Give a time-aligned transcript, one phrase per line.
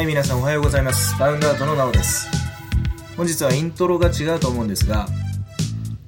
[0.00, 1.14] はい、皆さんおはようございます。
[1.20, 2.26] バウンドアウトのなおです。
[3.18, 5.06] 本日はイントロが違うと思うんですが、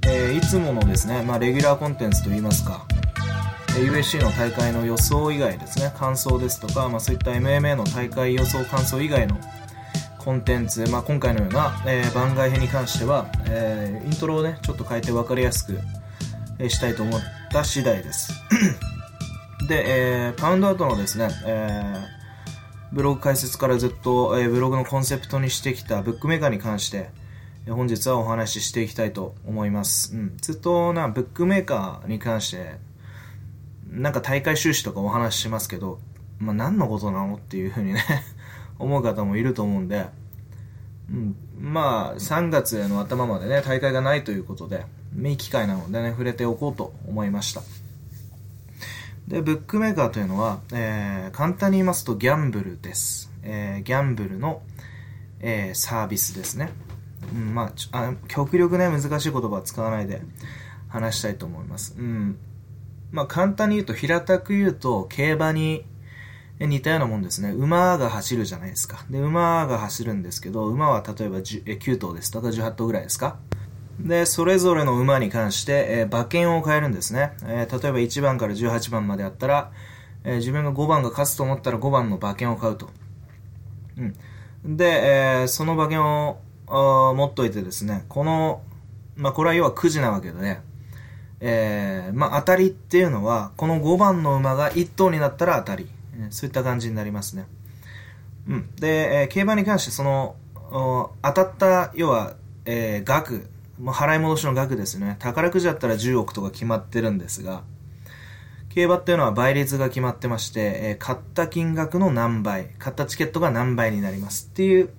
[0.07, 2.87] えーいつものですね、まあ、レギュラーコンテンツといいますか、
[3.77, 9.37] USC の大会の予想以外ですね、感想ですとか、まあ、そういった MMA の大会予想感想以外の
[10.17, 15.79] コンテンツ、まあ、今回のような、えー番外編に関しては、えーイントロをね、ちょっと変えて分かりやすく、
[16.59, 18.33] えしたいと思った次第です。
[19.69, 19.85] で、
[20.29, 22.22] えーパウンドアウトのですね、えー
[22.93, 27.09] ブログ解説からずっと、えブログのコンセプトにしてきたブックメーカーに関して、
[27.67, 30.15] え本日はお話ししていきたいと思います。
[30.15, 32.77] うん、ずっとな、ブックメーカーに関して、
[33.89, 36.01] なんか大会収支とかお話ししますけど、
[36.39, 38.05] まあ、何のことなのっていうふうにね、
[38.79, 40.07] 思う方もいると思うんで、
[41.11, 44.85] うん、まあ、3月の頭までね、大会がないということで、
[45.17, 47.63] いい機会なのでね、触れておこうと思いました。
[49.33, 53.33] で、ブックメーカーというのは、えー簡単に言いますとギャンブルです。
[53.43, 54.61] えーギャンブルの、
[55.41, 56.71] えーサービスですね。
[57.35, 60.21] うん、まああ、極力ね、難しい言葉は使わないで
[60.89, 61.95] 話したいと思います。
[61.99, 62.37] うん。
[63.11, 65.87] まあ、簡単に言うと、平たく言うと、競馬に
[66.61, 67.53] 似たようなもんですね。
[67.53, 69.07] 馬が走るじゃないですか。
[69.09, 73.39] で、馬が走るんですけど、馬は例えば9頭ですとか18頭ぐらいですか。
[74.03, 77.33] で、それぞれの馬に関して、えー馬券を変えるんですね。
[77.45, 79.71] えー例えば1番から18番まであったら、
[80.25, 82.91] えー自分が5番が勝つと思ったら5番の馬券を買うと。
[84.65, 84.77] うん。
[84.77, 84.85] で、
[85.41, 88.63] えーその馬券を持っといてですね、この、
[89.17, 90.63] まあ、これは要はくじなわけでね、
[91.41, 95.89] えーまあ、当たりっていうのは、この5番の馬が1頭になったら当たり。
[96.15, 97.47] えそういった感じになりますね。
[98.49, 98.71] うん。
[98.77, 100.37] で、えー競馬に関してその、
[100.71, 103.49] 当たった、要は、えー額、
[103.83, 105.17] もう払い戻しの額ですね。
[105.19, 107.65] 宝くじだったら10億とか決まってるんですが、
[108.69, 114.91] 競馬っていうのは倍率が決まってまして、えー買った金額の何倍、買ったチケットが何倍になりますっていう、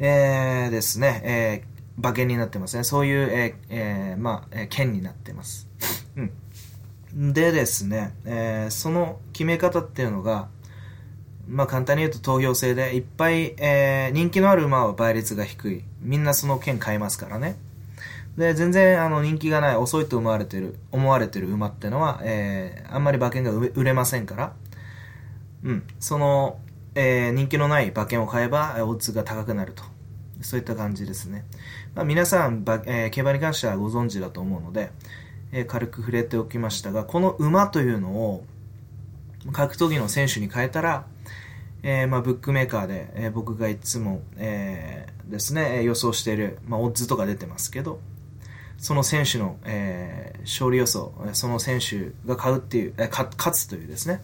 [0.00, 2.82] えーですね、えー馬券になってますね。
[2.82, 5.68] そういう、ええーまあ、えー券になってます。
[6.16, 6.22] う
[7.20, 7.32] ん。
[7.32, 10.48] でですね、えーその決め方っていうのが、
[11.46, 15.84] まあ簡単に言うと投票制で、いっぱい、えー人気のある馬は倍率が低い。
[16.00, 17.56] みんなその券買いますからね。
[18.38, 24.52] で、全然あの人気がない、遅いと思われてる、思われてる馬ってのは、えーあんまり馬券が売れませんから、
[25.64, 26.60] うん、その、
[26.94, 29.82] えー人気のない馬券を買えば、オッズが高くなると。
[30.40, 31.44] そういった感じですね。
[31.96, 34.92] まあ、皆さん、馬えー競馬に関してはご存知だと思うので、
[35.50, 38.44] えー軽く触れておきましたが、この馬というのを、
[39.50, 41.06] 格闘技の選手に変えたら、
[41.82, 47.98] えーまあ、ブックメーカーで、えー僕がいつも、えーですね、予想している、まあ、オッズとか出てますけど、
[48.78, 54.22] その選手の、えー勝利予想、その選手が買うっていう、えか勝つというですね、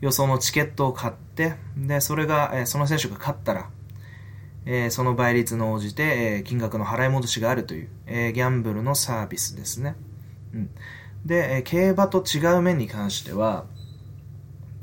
[0.00, 3.70] 予想のチケットを買って、で、それが、えその選手が勝ったら、
[4.66, 9.94] えその倍率の応じて、え金額の払い戻しがあるという、えギャンブルのサービスですね。
[10.52, 10.70] うん。
[11.24, 13.66] で、え競馬と違う面に関しては、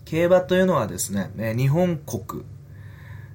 [0.06, 2.44] 競馬というのはですね、え日本国、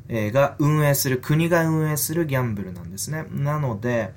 [0.09, 3.27] えが運営する、国が運営するギャンブルなんですね。
[3.31, 4.15] なので、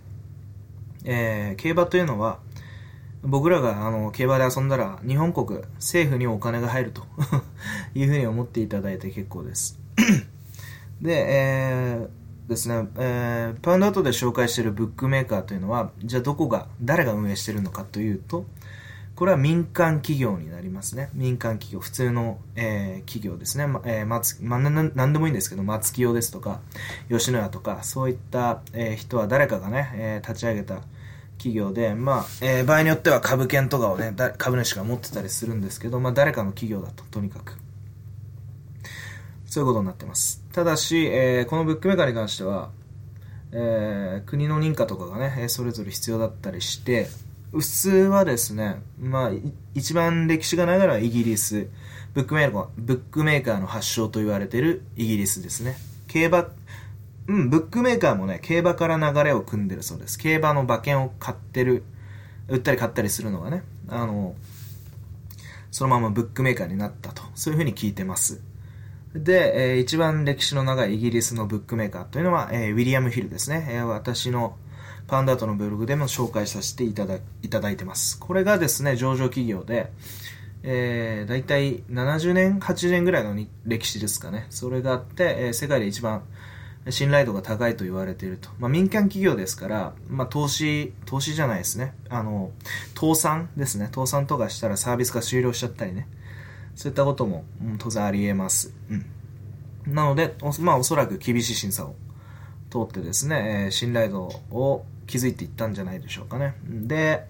[1.09, 2.39] えー競馬というのは、
[3.23, 7.03] 僕らがあの競馬で遊んだら日本国政府にお金が入ると
[7.95, 9.79] いうふうに思っていただいて結構です。
[11.01, 18.45] で、えーですね、えーパウンドアウトで紹介しているブックメーカーというのは、じゃあどこが、誰が運営しているのかというと、
[19.15, 21.09] これは民間企業になりますね。
[21.13, 23.67] 民間企業、普通の、えー企業ですね。
[23.67, 26.61] まえー松まあ、なななんでもいいんですけど、松清ですとか、
[27.09, 30.81] 吉野家とか、そういった、えー人は誰かがね、えー立ち上げた
[31.37, 37.57] 企業で、まあ、えー場合によっては株券とかをね、株主が持ってたりするんですけど、まあ、誰かの企業だと、とにかく。
[39.45, 40.43] そういうことになってます。
[40.51, 42.71] ただし、えーこのブックメーカーに関しては、
[43.51, 47.07] えー国の認可とかがね、それぞれ必要だったりして、
[47.51, 49.31] 普通はですね、まあ、
[49.73, 51.67] 一番歴史が長いのはイギリス、
[52.13, 55.77] ブックメーカー、ブックメーカーの発祥と言われているイギリスですね。
[56.07, 56.47] 競馬、
[57.27, 60.17] うん、ブックメーカーもね、競馬から流れを組んでるそうです。
[60.17, 61.83] 競馬の馬券を買ってる、
[62.47, 64.35] 売ったり買ったりするのがね、あの、
[65.71, 67.21] そのままブックメーカーになったと。
[67.35, 68.41] そういうふうに聞いてます。
[69.13, 73.67] で、えー一番歴史の長いイギリスのブックメーカーというのは、えーウィリアム・ヒルですね。
[73.69, 74.55] えー私の
[75.07, 78.19] パンドアートのブログでも紹介させていただいただいてます。
[78.19, 79.91] これがですね、上場企業で、
[80.63, 83.35] えー、大体70年、80年ぐらいの
[83.65, 84.47] 歴史ですかね。
[84.49, 86.23] それがあって、えー世界で一番
[86.89, 88.49] 信頼度が高いと言われていると。
[88.59, 91.93] まあ、民間企業ですから、まあ、投資、投資じゃないですね。
[92.09, 92.51] あの、
[92.95, 93.87] 倒産ですね。
[93.87, 96.07] 倒産とかしたらサービスが終了しちゃったりね。
[96.75, 98.73] そういったことも、うん当然あり得ます。
[98.89, 98.95] う
[99.89, 99.93] ん。
[99.93, 101.95] なので、おまあおそらく厳しい審査を
[102.69, 106.55] 通ってですね、えー、信頼度を築いていったんじゃないでしょうかね。
[106.65, 107.25] で、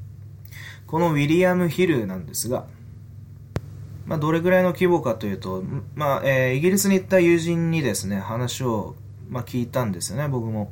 [0.86, 2.66] このウィリアム・ヒルなんですが、
[4.06, 5.64] まあ、どれぐらいの規模かというと、
[5.94, 8.94] まあ、えー、イギリスに行った友人にですね、話を、
[9.28, 10.70] まあ、聞いたんですよね、僕も。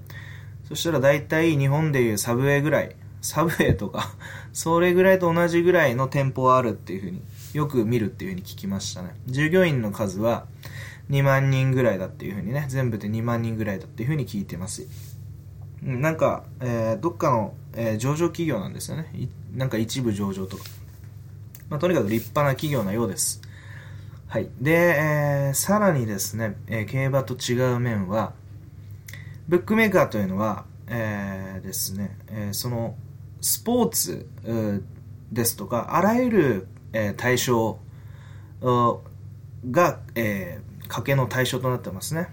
[0.69, 4.14] そしたら大体日本でいうサブウェイぐらい、サブウェイとか
[4.52, 7.22] それぐらいと同じぐらいの店舗はあるっていうふうに、
[7.52, 9.14] よく見るっていうふうに聞きましたね。
[9.26, 10.46] 従業員の数は
[11.10, 14.87] 2万人ぐらいだっていうふうにね、全部で2万人ぐらいだっていうふうに聞いてます。
[15.82, 19.06] なんか、えー、どっかの、えー、上場企業なんですよね。
[19.54, 20.64] なんか一部上場とか。
[21.75, 23.43] まあ、とにかく立派な企業なようです。
[24.29, 24.49] はい。
[24.61, 28.32] で、えー、さらにですね、えー、競馬と違う面は、
[29.49, 32.94] ブックメーカーというのは、えー、ですね、え、その、
[33.41, 34.29] スポーツ、
[35.32, 37.81] ですとか、あらゆる、え、対象
[39.69, 42.29] が、え、賭けの対象となってますね。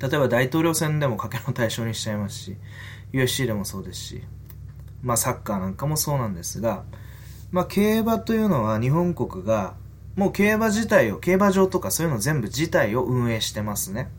[0.00, 2.56] 例えば大統領選でも賭けの対象にしちゃいますし、
[3.12, 4.22] USC でもそうですし、
[5.02, 6.84] まあサッカーなんかもそうなんですが、
[7.54, 9.76] まあ競馬というのは日本国が、
[10.16, 14.10] もう競馬自体を、競馬場とかそういうの全部自体を運営してますね。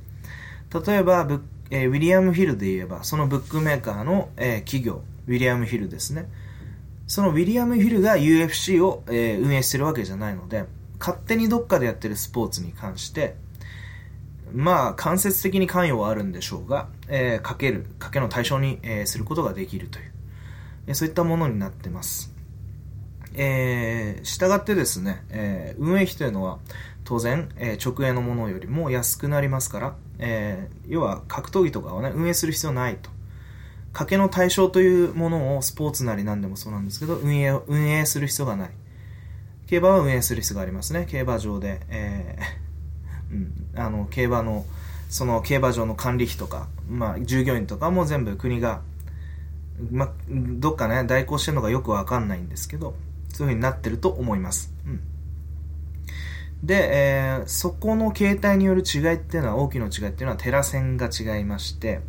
[0.87, 1.27] 例えば、
[1.69, 6.29] えー、ウィリアム・ヒルで言えば、そのブックメーカーの、えー、企業、ウィリアム・ヒルですね。
[7.07, 10.63] そのウィリアム・ヒルが UFC を、えー、運営してるわけじゃないので、
[10.97, 13.35] 勝手にどっかでやってるスポーツに関して、
[14.53, 20.11] まあ、間接的に関与はあるんでしょうが、えー、かける、かけの対象に、えー、することができるという、
[20.87, 22.34] えー、そういったものになってます。
[23.37, 26.59] えー、従ってですね、えー、運営費というのは、
[27.03, 33.09] 当然、えー、直営のものよりも安くなりますから、えー、要は格闘技とかをね、運営する必要ないと。
[33.93, 38.71] 賭けの対象というものをスポーツなり何でもそうなんですけど、運営、運営する必要がない。
[39.67, 41.07] 競馬は運営する必要がありますね。
[41.09, 42.65] 競馬場で、えー
[43.31, 44.65] うん、あの競馬の
[45.09, 48.81] その競馬場の管理費とか、まあ、従業員とかも全部国が、
[49.91, 52.95] ま、どっかね代行してるのかよくわかんないんですけど
[53.35, 55.01] そういうふうになってると思います、うん、
[56.63, 61.99] で、えー、そこの形態による違いっていうのは大きな違いっていうのはテラ線が違いまして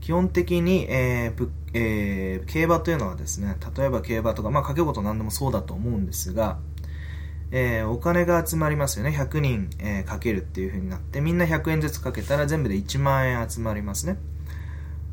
[0.00, 6.58] 基本的に、えーえー、競馬というのはですね例えば競馬とか、まあ、掛け事何でもそうだと思うんですが
[7.52, 9.16] えー、お金が集まりますよね。
[9.16, 14.18] 100人、えー、かけるっていう風になって、みんな100円ずつかけたら全部で1万円集まりますね。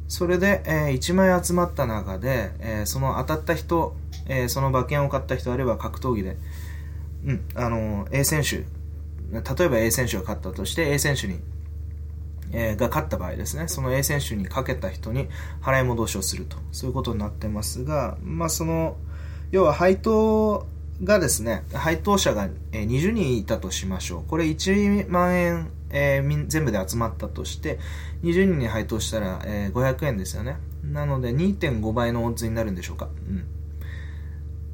[0.08, 3.96] それで、えー、1万円集まった中で、えー、その当たった人、
[4.28, 6.38] えー、その馬券を買った人、あるいは格闘技で、
[7.26, 11.40] うん、あの A 選手、例えば A 選手が勝ったとして、A 選手に、
[12.52, 15.28] えー、が勝った場合ですね、その A 選手にかけた人に
[15.62, 18.98] 払い戻しをすると、そういうことになってますが、まあその、
[19.52, 20.66] 要は配当
[21.04, 24.30] がですね、配当者が20人いたとしましょう。
[24.30, 27.80] これ1万円、えー、全部で集まったとして、
[28.24, 30.58] 20人に配当したら、えー、500円ですよね。
[30.84, 33.10] なので2.5倍のオッズになるんでしょうか。
[33.28, 33.46] うん。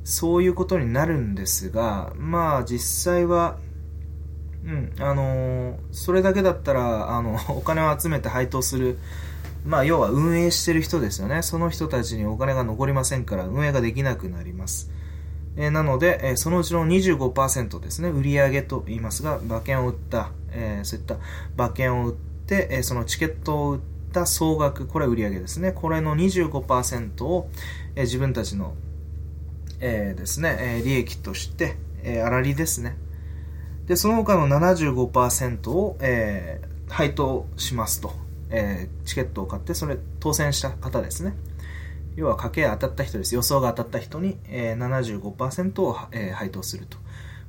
[0.09, 3.59] そういうことになるんですが、まあ実際は、
[4.65, 8.97] うん、あのー、それだけだったら、あの、 お金を集めて配当する、
[9.65, 11.43] まあ要は運営してる人ですよね。
[11.43, 14.89] その人たちにお金が残りませんから、運営ができなくなります。
[15.57, 21.17] えなので、えそのうちの25%ですね、売上と言いますが、馬券を売った、えそういった
[21.55, 23.79] 馬券を売って、えそのチケットを売っ
[24.11, 27.49] た総額、これ売上ですね、これの25%を、
[27.95, 28.73] え自分たちの、
[29.79, 32.95] えですね、え利益として、え粗利ですね。
[33.87, 38.13] で、その他の75%を、え配当しますと。
[38.51, 41.33] えチケットを買って、それ当選した方ですね。
[42.19, 43.33] 要は賭け当たった人です。
[43.33, 46.97] 予想が当たった人に、えー、75%を、えー、配当すると。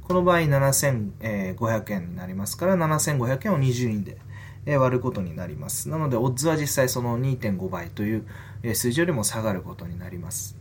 [0.07, 4.19] この場合7500円になりますから、7500円を20人で、
[4.67, 5.89] えー、割ることになります。
[5.89, 8.27] なので、オッズは実際その2.5倍という、
[8.75, 10.57] 数字よりも下がることになります。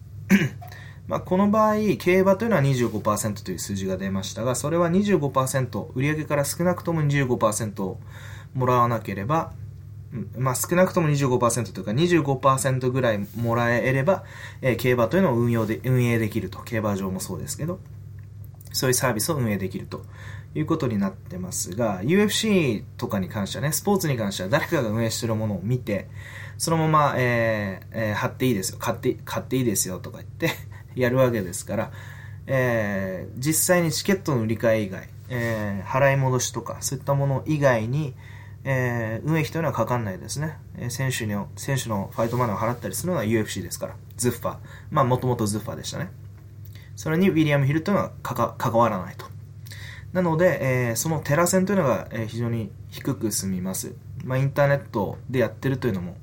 [1.09, 7.99] まあ、この場合、競馬というのは25%という数字が出ましたが、それは25%、売上から少なくとも25%を
[8.53, 9.51] もらわなければ、
[10.37, 14.23] まあ、少なくとも25%というか25%ぐらいもらえれば、
[14.61, 16.59] えー、競馬というのを運用で、運営できると。
[16.59, 17.79] 競馬場もそうですけど、
[18.71, 20.05] そういうサービスを運営できると
[20.53, 26.07] いうことになってますが、UFC とかに関してはね、スポーツに関しては誰かが運営してるものを見て、
[26.59, 31.91] そのまま、えーえー、貼っていいですよ、買って、買っていいですよとか言ってやるわけですから、
[32.47, 38.13] えー、実際にチケットの売り買い以外、えー、払い戻しとか、そういったもの以外に、
[38.63, 40.57] えー、運営費というのはかかんないですね。
[40.77, 43.95] え選手の、選手のファイトマネーを払ったりするのは UFC ですから。
[44.17, 44.57] ズッファー。
[44.91, 46.11] まあ、もともとズッファーでしたね。
[46.95, 49.25] それにウィリアム・ヒルというのはかか関わらないと。
[50.11, 53.93] なので、えー、そのテラ線というのが、えー、非常に低く済みます。
[54.25, 56.17] まあ、インターネットでやってるというのも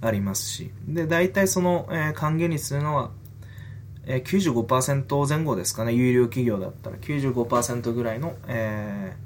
[0.00, 0.70] ありますし。
[0.86, 3.10] で、大体その、えー、還元率というのは、
[4.06, 5.92] えー、95%前後ですかね。
[5.92, 9.16] 有料企業だったら95%ぐらいの、え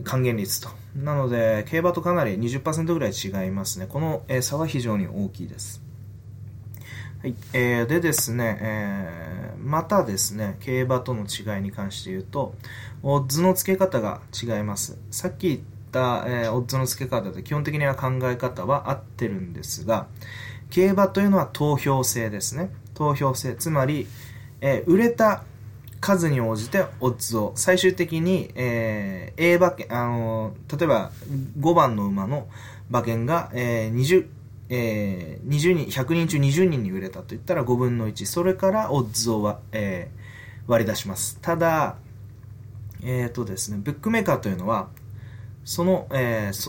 [0.00, 0.68] ー、還元率と。
[0.96, 3.86] なので、競馬とかなり20%ぐらい違いますね。
[3.88, 5.82] この、えー、差は非常に大きいです。
[7.20, 7.34] はい。
[7.52, 12.54] えー、でですね、えー、またですね、競馬との違いに関して言うと、
[13.02, 14.98] オッズの付け方が違います。
[15.10, 20.06] さっき言った、えー、オッズの付け方で基本的な考え方は合ってるんですが、
[20.70, 22.70] 競馬というのは投票制ですね。
[22.96, 23.54] 投票制。
[23.54, 24.08] つまり、
[24.60, 25.44] えー、売れた
[26.00, 31.12] 数に応じてオッズを最終的に、えー、A 馬券、あのー、例えば
[31.60, 32.48] 5番の馬の
[32.90, 34.26] 馬券が、えー、20、
[34.70, 38.26] えー、20人、100人中20人に売れたと言ったら5分の1。
[38.26, 41.38] それからオッズをわ、えー、割り出します。
[41.40, 41.96] ただ、
[43.02, 44.88] えっ、ー、とですね、ブックメーカーというのは、
[45.66, 46.08] その、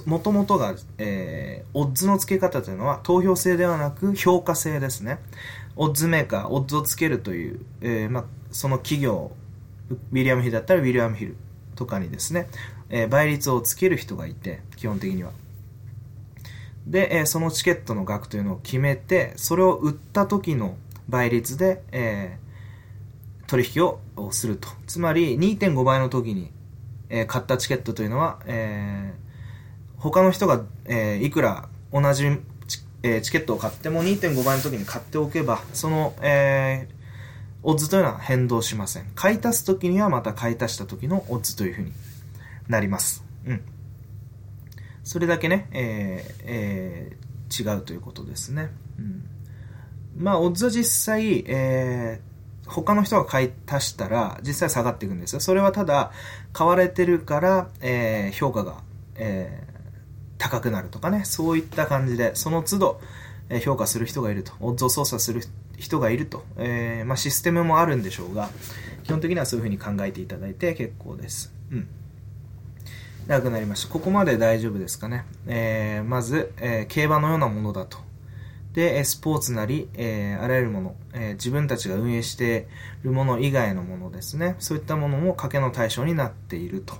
[0.07, 5.19] もともとが、えー、オッズの付け方というのは投票制ではなく評価制ですね。
[5.77, 9.31] オッズメーカー、オッズをつけるという、えー、まあ、その企業、
[9.89, 11.38] ウィリアム・ヒルだったらウィリアム・ヒル
[11.75, 12.48] とかにですね、
[12.89, 15.31] えー、倍率をつける人がいて、基本的には。
[16.86, 20.77] で、えー、そのチケットの額というのを決めて、それを売った時の
[21.10, 24.00] 倍率で、えー、取引を
[24.31, 24.67] すると。
[24.88, 26.51] つまり、2.5倍の時に
[27.10, 32.25] えー、買ったチケットというのは、えー、他の人が、えー、いくら同じ,、
[33.04, 36.96] えー、チケットを買っても2.5倍の時に買っておけば、その、えー、
[37.63, 39.12] オッズというのは変動しません。
[39.16, 41.92] 買い足す時にはまた買い足した時のオッズというふうに
[42.68, 43.24] なります。
[43.46, 43.62] うん。
[45.04, 48.72] それだけね、えーえー、違うということですね。
[49.00, 49.25] うん。
[50.18, 55.39] まあ、オッズは実際、えー、他の人が買い足したら実際下がっていくんですよ。
[55.39, 56.12] それはただ
[56.54, 58.82] 買われてるから、えー、評価が、
[59.16, 59.76] えー、
[60.38, 63.01] 高くなるとかね、そういった感じで、その都度、
[63.50, 65.41] え、評価する人がいると、オッズを操作する
[65.77, 68.50] 人がいると、えー、まあ、システムもあるんでしょうが、
[69.03, 71.53] 基本的にはそういうふうに考えていただいて結構です。
[71.72, 71.88] うん。
[73.27, 73.91] 長くなりました。
[73.91, 75.25] ここまで大丈夫ですかね。
[75.48, 77.98] えー、まず、えー、競馬のようなものだと。
[78.74, 82.67] で、スポーツなり、えー、あらゆるもの、え、自分たちが運営して
[83.01, 84.56] いるもの以外のものですね。
[84.60, 86.96] そういったものも賭けの対象になっていると。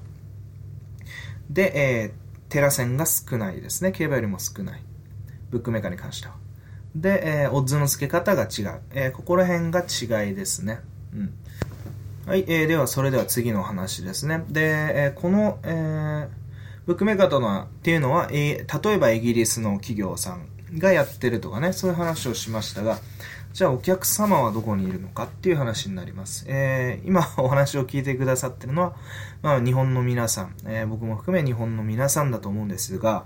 [1.50, 2.12] で、えー、
[2.50, 3.92] テラ線が少ないですね。
[3.92, 4.84] 競馬よりも少ない。
[5.50, 6.36] ブックメーカーに関しては。
[6.96, 8.82] で、えー、オッズの付け方が違う。
[8.92, 10.80] えー、ここら辺が違いですね。
[11.14, 11.34] うん。
[12.26, 14.44] はい、えー、では、それでは次の話ですね。
[14.50, 16.30] で、えー、この、えー、
[16.86, 23.00] ブックメーカーとのっていうのは、えー、例えばイギリスの企業さんがやってるとかね、そういう話をしましたが、
[23.58, 26.46] じゃあお客様はどこにいるのかっていう話になります。
[26.48, 28.96] えー、今お話を聞いてくださってるのは、
[29.42, 33.26] まあ、日本の皆さん、えー、僕も含め日本の皆さんだと思うんですが、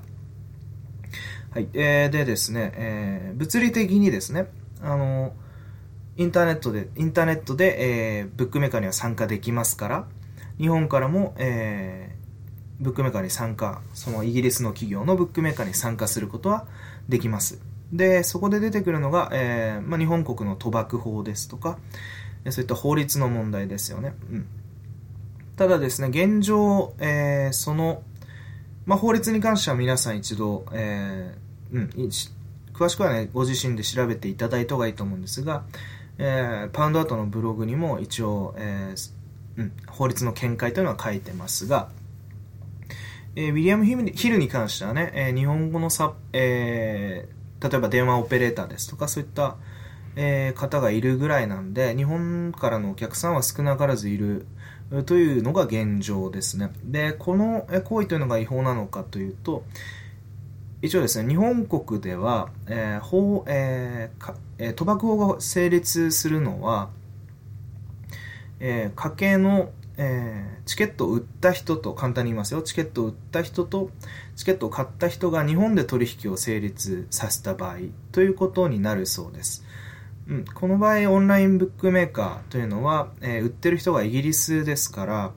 [1.53, 1.67] はい。
[1.73, 4.47] えー、でですね、えー、物理的にですね、
[4.81, 5.33] あの、
[6.15, 10.07] インターネットで、インターネットで、えー、ブックメーカーには参加できますから、
[10.57, 16.67] 日本からも、えー、ブックメーカーに参加、そのイギリスの企業のブックメーカーに参加することは
[17.09, 17.71] できます。
[17.93, 21.77] で、そこで出てくるのが、えー、まあ、日本国の賭博法ですとか、
[22.50, 24.13] そういった法律の問題ですよね。
[24.31, 24.48] うん。
[25.57, 28.01] ただですね、現状、えー、その、
[28.86, 31.89] まあ、法律に関しては皆さん一度、えー、うん、
[32.74, 35.63] 詳しくはね、ご自身で調べていただいた方がいいと思うんですが、
[36.17, 38.95] えー、パウンドアートのブログにも一応、え
[39.57, 41.89] うん、法律の見解というのは書いてますが、
[43.36, 49.56] え、ウィリアム・ヒルに関してはね、え、日本語のさ、えー、例えば電話オペレーターですとか、そういった、
[50.15, 54.46] えー、方がいるぐらいなんで、日本からのお客さんは少なからずいる
[55.06, 56.72] というのが現状ですね。
[56.84, 59.63] で、この行為というのが違法なのかというと、
[60.82, 66.89] 一応ですね、日本国では、えー法えーかえー、賭博法が成立するのは、
[68.60, 69.70] えー、家計の
[70.03, 73.91] えー、チケットを売った人と、簡単に言いますよ、チケットを売った人と、
[74.36, 77.77] チケットを買った人が日本で取引を成立させた場合
[78.12, 79.63] ということになるそうです。
[80.27, 85.31] うん、この場合、オンラインブックメーカーというのは、えー、売ってる人がイギリスですから、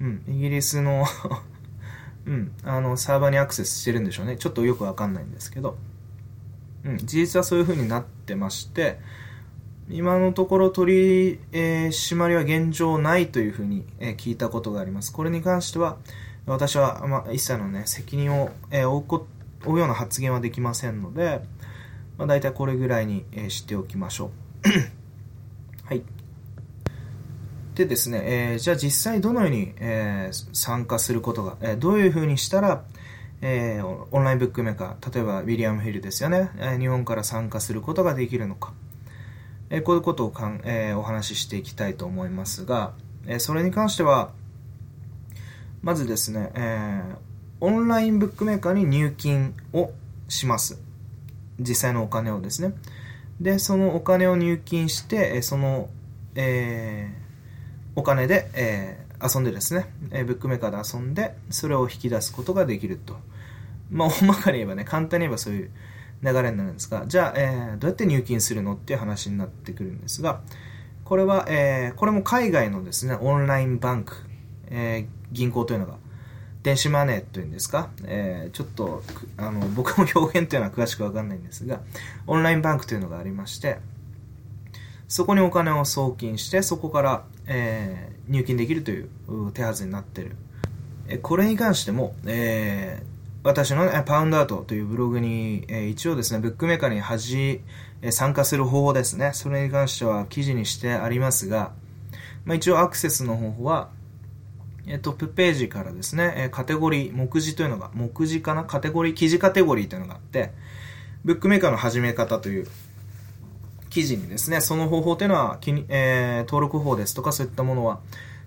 [0.00, 1.04] うん、イギリスの
[2.26, 4.36] うん、あの、サーバーにアクセスしてるんでしょうね。
[4.36, 5.76] ちょっとよくわかんないんですけど、
[6.84, 9.00] うん、事実はそういう風になってまして、
[9.88, 15.12] 今のところ取り、えー、締まりは現状ないというふうに、えー、聞いたことがあります。
[15.12, 15.96] これに関しては、
[16.46, 19.26] 私は、まあ、一切のね、責任を、えー、負うこ
[19.64, 21.40] 負うような発言はできませんので、
[22.18, 24.30] まあ、大体これぐらいに、えー、知っておきましょ
[24.64, 24.68] う。
[25.86, 26.02] はい。
[27.74, 32.84] でですね、えー、じゃあ実際どのように、えー、参加することが、えー、どういうふうにしたら、
[33.42, 38.72] えー、オンラインブックメーカー、例えばウィリアム・ヒルですよね、えー、日本から参加することができるのか、
[39.70, 42.92] え、こういうことをかん、え、お話ししていきたいと思いますが、
[43.26, 44.30] え、それに関しては、
[45.82, 47.02] まずですね、え、
[47.60, 49.90] オンラインブックメーカーに入金を
[50.28, 50.80] します。
[51.58, 52.74] 実際のお金をですね。
[53.40, 55.88] で、そのお金を入金して、その、
[56.34, 63.16] えー、お金で、えー、遊んでですね、え、ブックメーカーで遊んで、それを引き出すことができると。
[63.90, 65.70] まあ、大まかに言えばね、簡単に言えばそういう
[66.22, 70.40] 流れになるんですが、じゃあ、えー、どうやって入金するのっていう話になってくるんですが、
[71.04, 74.16] これは、えー、これも海外のですね、オンラインバンク、
[74.68, 75.94] えー、銀行というのが、
[76.62, 79.02] 電子マネーというんですか、えー、ちょっと、
[79.36, 81.80] あの、僕も表現というのは詳しくわかんないんですが、
[82.26, 83.78] オンラインバンクというのがありまして、
[85.06, 89.08] そこにお金を送金して、そこから、えー、入金できるという
[89.54, 90.34] 手はずになってる。
[91.22, 93.15] これに関しても、えー、
[93.46, 97.60] 私の、ね、パウンドアートというブログに、え、一応ですね、ブックメーカーに恥、
[98.02, 99.30] え、参加する方法ですね。
[99.34, 101.72] それに関しては記事にしてありますが、
[102.44, 103.90] まあ、一応アクセスの方法は、
[104.88, 108.64] えトップページからですね、えカテゴリー、目次というのが、目次かな？
[108.64, 110.52] カテゴリー、記事カテゴリーというのがあって、
[111.24, 112.66] ブックメーカーの始め方という
[113.90, 118.00] 記事にですね、その方法というのは、えー、登録法ですとかそういったものは、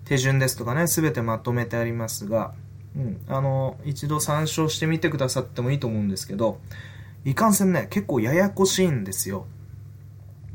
[0.04, 2.52] 手順ですとかね、すべてまとめてありますが、
[2.96, 6.60] うん、あの、一度参照してみてくださってもいいと思うんですけど、
[7.24, 9.46] いかんせんね、結構ややこしいんですよ。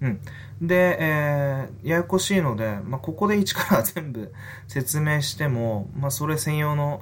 [0.02, 0.20] うん。
[0.62, 4.34] で、えー、ややこしいので、まあ、ここで一から全部
[4.68, 7.02] 説明しても、まあ、それ専用の、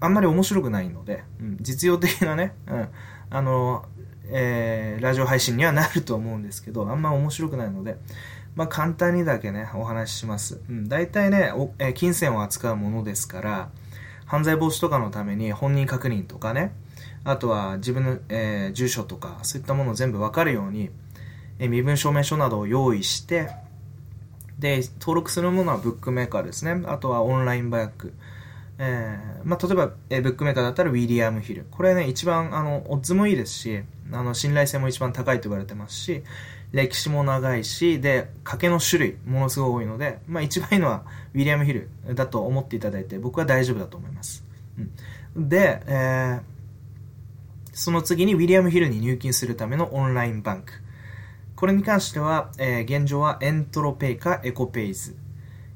[0.00, 2.88] あんまり面白くないので、うん、実用的なね、うん、
[3.30, 3.84] あの、
[4.28, 7.96] えー、ラジオ配信にはなると思うんですけど、あんま面白くないので、
[8.54, 10.60] まあ、簡単にだけね、お話しします。
[10.68, 13.70] うん、大体ね、えー、金銭を扱うものですから、
[14.26, 16.72] 犯罪防止とかのために本人確認とかね、
[17.24, 20.90] あとは自分の、えー、住所とか、そういったものを全部わかるように、
[21.58, 23.50] え身分証明書などを用意して、
[24.58, 26.82] で、登録するものはブックメーカーですね。
[26.86, 28.14] あとはオンラインバック。
[28.78, 31.66] えー、まあ、例えば、え、ブックメーカーだったらウィリアムヒル。
[31.70, 36.22] これね、一番、あの、オッズもいいですし、あの、信頼性も一番高いと言われてますし、
[36.72, 44.44] 歴史も長いし、で、賭けの種類、ものすごい多いので、まあ、一番いいのはウィリアムヒルだと思っていただいて、僕は大丈夫だと思います。
[45.36, 46.40] うん、で、えー、
[47.72, 50.72] その次にウィリアムヒルに入金するためのオンラインバンク。
[51.54, 55.16] これに関しては、えー、現状はエントロペイかエコペイズ。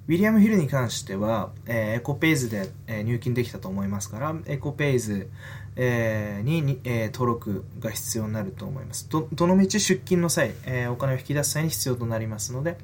[0.09, 5.31] ウィリアム・ヒルに関しては、えー、エコペイズで、えー、入金できたと思いますから、エコペイズ、
[5.77, 9.09] えー、にえー、登録が必要になると思います。
[9.09, 12.77] どどのみち出金の際、えー、お金を引き出す際に必要となりますので、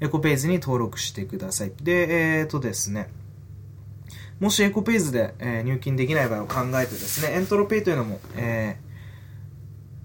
[0.00, 1.72] エコペイズに登録してください。
[1.82, 3.08] で、えっ、ー、とですね、
[4.40, 8.76] もしエコペイズで、えー、入金できない場合を考えてですね、エントロペイというのも、え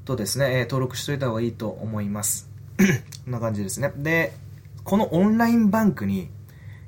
[0.03, 2.49] ー、とですね、え登録しといた方がいいと思います。
[2.77, 2.83] こ
[3.29, 3.91] んな感じですね。
[3.97, 4.33] で、
[4.83, 6.29] このオンラインバンクに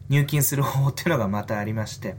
[0.07, 2.15] 入金する方法っていうのがまたありまして、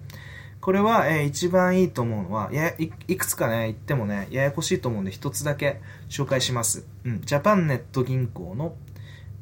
[0.60, 6.86] これは、えー、一番いいと思うのは、やいいくつかね、言ってもね、ややこしいと思うんで、一つだけ紹介します。
[7.04, 7.20] うん。
[7.22, 8.74] ジャパンネット銀行の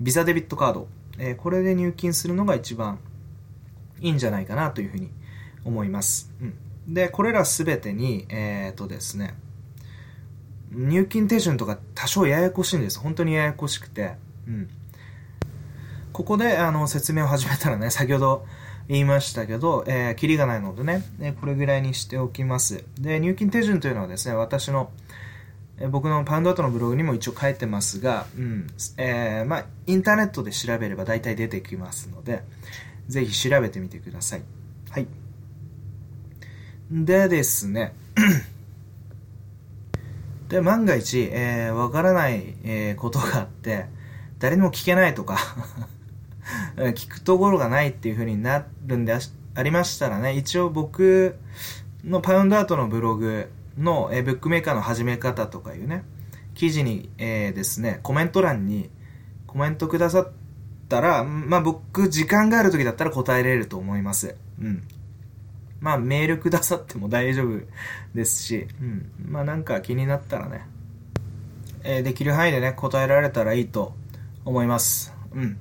[0.00, 0.88] ビザデビットカード。
[1.18, 3.00] えー、これで入金するのが一番
[4.00, 5.10] いいんじゃないかなというふうに
[5.64, 6.32] 思います。
[6.40, 6.94] うん。
[6.94, 9.34] で、これらすべてに、えっ、とですね、
[10.70, 13.00] 入金手順とか多少ややこしいんです。
[13.00, 14.14] 本当にややこしくて。
[14.46, 14.68] うん。
[16.12, 18.46] ここであの説明を始めたらね、先ほど
[18.88, 22.84] 言いましたけど、えー、キリがないのでね、えこれぐらいにしておきます。
[22.98, 24.90] で、入金手順というのはですね、私の、
[25.78, 32.42] え、僕のパウンドアートのブログにも一応書いてますが、うん、えー、まあ、インターネットで調べれば大体出てきますので、
[33.08, 34.42] ぜひ調べてみてください。
[34.90, 35.06] はい。
[36.90, 37.92] でですね、
[40.48, 43.84] で、万が一、えー、わからない、えー、ことがあって、
[44.38, 45.36] 誰にも聞けないとか
[46.94, 49.14] 聞くところがないっていう風になるんで
[49.54, 51.36] ありましたらね、一応僕
[52.04, 56.04] のパウンドアートのブログの、え、ブックメーカーの始め方とかいうね、
[56.54, 58.90] 記事に、えー、ですね、コメント欄に
[59.46, 60.32] コメントくださっ
[60.88, 64.36] たら、まあ僕、時間がある時だったら答えれると思います。
[64.60, 64.82] うん。
[65.80, 67.60] まあメールくださっても大丈夫
[68.14, 69.10] ですし、うん。
[69.26, 70.66] まあなんか気になったらね、
[71.84, 73.94] えー、できる範囲でね、答えられたらいいと
[74.44, 75.14] 思います。
[75.32, 75.58] うん。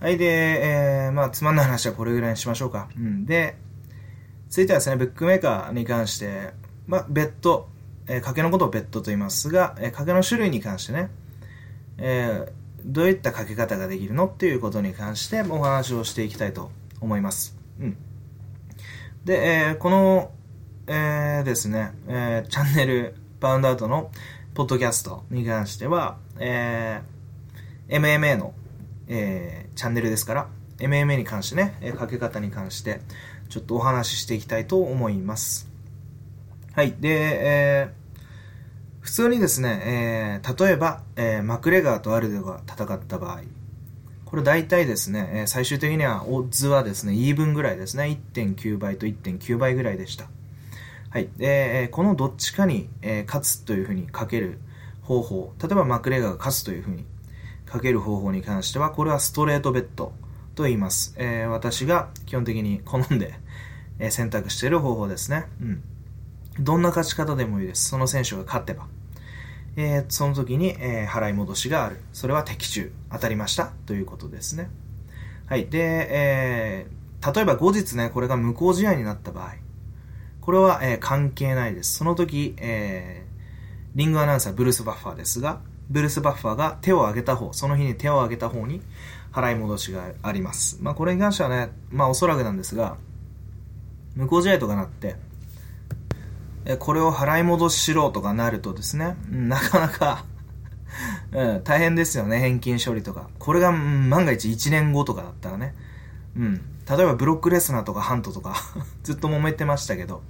[0.00, 0.26] はい、で、
[1.06, 2.88] えー、まあつまんない話はこれぐらいにしましょうか。
[2.96, 3.26] うん。
[3.26, 3.56] で、
[4.48, 6.52] 続いてはですね、ブックメーカーに関して、
[6.86, 7.68] まあ別途、
[8.06, 11.10] えー、賭けのことを別途と言いますが、えー、賭けの種類に関してね、
[11.98, 12.52] えー、
[12.84, 17.56] どういったかけ方ができるのっていうことに関してお話をしていきたいと思います。
[17.80, 17.96] うん。
[19.24, 20.30] で、えー、この、
[20.86, 24.10] えー、ですね、えー、チャンネル、パウンドアウトの
[24.54, 28.54] ポッドキャストに関しては、えー、MMA の、
[29.08, 33.00] えー、チャンネルですから、MMA に関してね、えかけ方に関して、
[33.48, 35.68] ちょっとお話ししていきたいと思います。
[36.74, 36.94] はい。
[37.00, 38.24] で、えー、
[39.00, 43.40] 普通にですね、えー、例えば、えー、マクレガーとアルデが戦った場合、
[44.24, 50.28] これ大体ですね、え最終的にはオッズはですね、イーブンぐらいですね、1.9倍と1.9倍ぐらいでした。
[51.08, 51.30] はい。
[51.38, 54.58] で、このどっちかに、え勝つというふうにかける
[55.00, 57.06] 方法、例えばマクレガーが勝つというふうに
[57.68, 60.12] かける方法に関しては、これはストレートベッド
[60.54, 61.14] と言います。
[61.16, 63.34] えー、私が基本的に好んで、
[63.98, 65.46] え選択している方法ですね。
[65.60, 65.82] うん。
[66.60, 67.88] どんな勝ち方でもいいです。
[67.88, 68.86] その選手が勝てば。
[69.76, 72.00] えー、その時に、えー、払い戻しがある。
[72.12, 72.92] それは的中。
[73.12, 73.72] 当たりました。
[73.86, 74.70] ということですね。
[75.46, 75.66] はい。
[75.66, 79.54] で、えー、例えば後日ね、これが無効試合になった場合。
[80.40, 81.96] これは、え、関係ないです。
[81.96, 88.80] その時、えー、リングアナウンサー、ブルース・バッファーですが、ブルース・バッファーが手を挙げた方、その日に手を挙げた方に
[89.32, 90.78] 払い戻しがあります。
[90.80, 92.96] まあ、これに関してはね、まあ、おそらくなんですが、
[94.14, 95.16] 無効試合とかなって、
[96.78, 100.24] これを払い戻ししろとかなるとですね、なかなか
[101.32, 103.28] うん、大変ですよね、返金処理とか。
[103.38, 105.74] これが万が一1年後とかだったらね。
[106.36, 106.60] うん。
[106.88, 108.56] 例えばブロックレスナーとかハントとか
[109.04, 110.22] ずっと揉めてましたけど、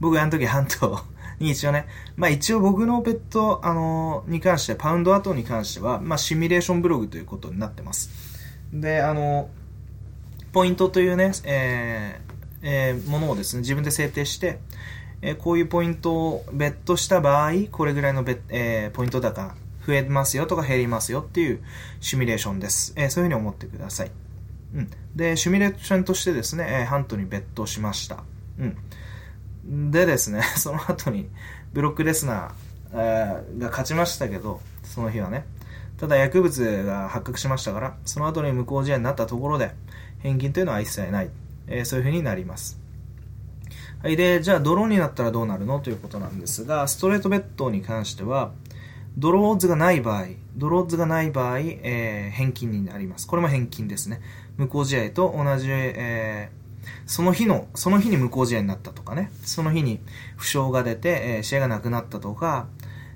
[0.00, 1.00] 僕あの時ハント
[1.38, 8.10] に一応ね、まあ一応僕のペット、あのー、に関して、パウンド後に関しては、まあシミュレーションブログということになってます。
[8.72, 14.58] で、あのー、ポイントというね、えー、えー、ものをですね、自分で制定して、
[15.26, 19.54] えこういうポイントをベットした場合、これぐらいのベ、えポイント高
[19.86, 21.62] 増えますよとか減りますよっていう
[22.00, 22.92] シミュレーションです。
[22.96, 24.10] えそういうふうに思ってください。
[24.74, 24.90] うん。
[25.14, 28.22] で、シミュレーションとしてですね、えハントにベットしました。
[28.58, 28.76] うん。
[29.66, 31.28] でですね、 その後に
[31.72, 35.46] ブロックレスナー、が勝ちましたけど、その日はね。
[35.96, 39.74] ただ薬物が発覚しましたから、その後に無効試合になったところで、
[40.18, 41.30] 返金というのは一切ない。
[41.66, 42.78] えー、そういうふうになります。
[44.02, 44.16] はい。
[44.16, 45.80] で、じゃあドローになったらどうなるの？
[45.80, 48.52] ということなんですが、ストレートベッドに関しては、
[49.16, 53.26] ドローズがない場合、ドローズがない場合、えー、返金になります。
[53.26, 54.20] これも返金ですね。
[54.56, 56.63] 無効試合と同じ、えー、
[57.06, 60.00] その日の、その日に無効試合になったとかね、その日に
[60.36, 62.68] 負傷が出て、えー、試合がなくなったとか、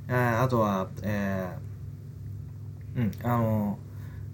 [0.08, 3.78] えー、あとは、えー、うん、あの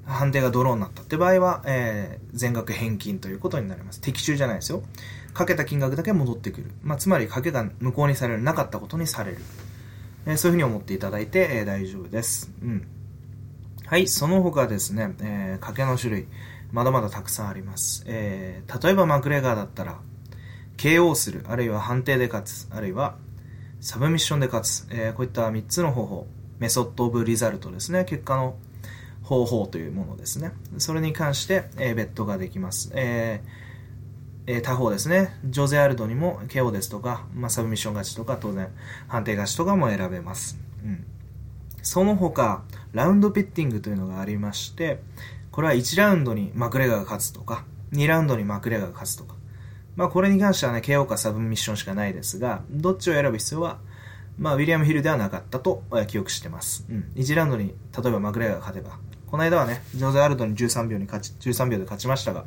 [0.07, 4.01] 判定がドローになったって場合は、えー、全額返金ということになります。
[4.01, 4.83] 的中じゃないですよ。
[5.33, 6.71] かけた金額だけ戻ってくる。
[6.83, 9.39] まあ、つまり、かけが無効にされる、なかったことにされる。
[10.27, 12.53] えー、そういうふうに思っていただいて、えー、大丈夫です。
[12.63, 12.87] うん。
[13.87, 16.27] はい、その他ですね、えー、賭けの種類、
[16.75, 18.03] まだまだたくさんあります。
[18.07, 20.01] えー、例えばマクレガーだったら、
[20.77, 23.15] KO する、あるいは判定で勝つ、あるいは
[23.81, 26.27] サブミッションで勝つ、えー、こういった3つの方法、
[26.59, 28.57] メソッド・オブ・リザルトですね、結果の
[29.23, 30.51] 方法というものですね。
[30.79, 32.91] それに関して、えー、ベットができます。
[32.95, 33.65] えー
[34.47, 38.69] え、他方ですね、ジョゼ・アルドにも KO ですとか、まあ、サブミッション勝ちとか、当然、
[39.09, 40.59] 判定勝ちとかも選べます。
[40.85, 41.05] うん。
[41.83, 45.01] その他、ラウンドピッティングというのがありまして、
[45.55, 49.37] これは1ラウンドにマクレガーが勝つとか、2ラウンドにマクレガーが勝つとか。
[49.95, 53.79] まあ、これに関してはね、KO かサブミッションしかないですが、どっちを選ぶ必要は、
[54.37, 56.85] まあ、ウィリアム・ヒルではなかったと記憶してます。
[56.91, 57.13] うん。
[57.15, 62.47] 1ラウンドに、例えばマクレガーが勝てば、この間はね、ジョゼ・アルドに13秒に勝ち、13秒で勝ちましたが、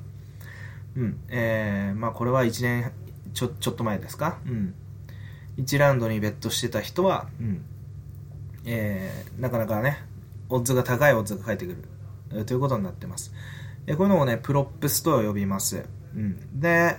[0.98, 2.92] うん、えー、まあこれは1年
[3.34, 4.40] ちょ、ちょっと前ですか？
[4.46, 4.76] うん。
[5.60, 7.64] 1ラウンドにベットしてた人は、うん、
[8.66, 10.04] えー、なかなかね、
[10.50, 11.78] オッズが高いオッズが返ってくる、
[12.46, 13.34] ということになってます。
[13.88, 15.86] え、こういうのをね、プロップスと呼びます。
[16.16, 16.60] うん。
[16.60, 16.98] で、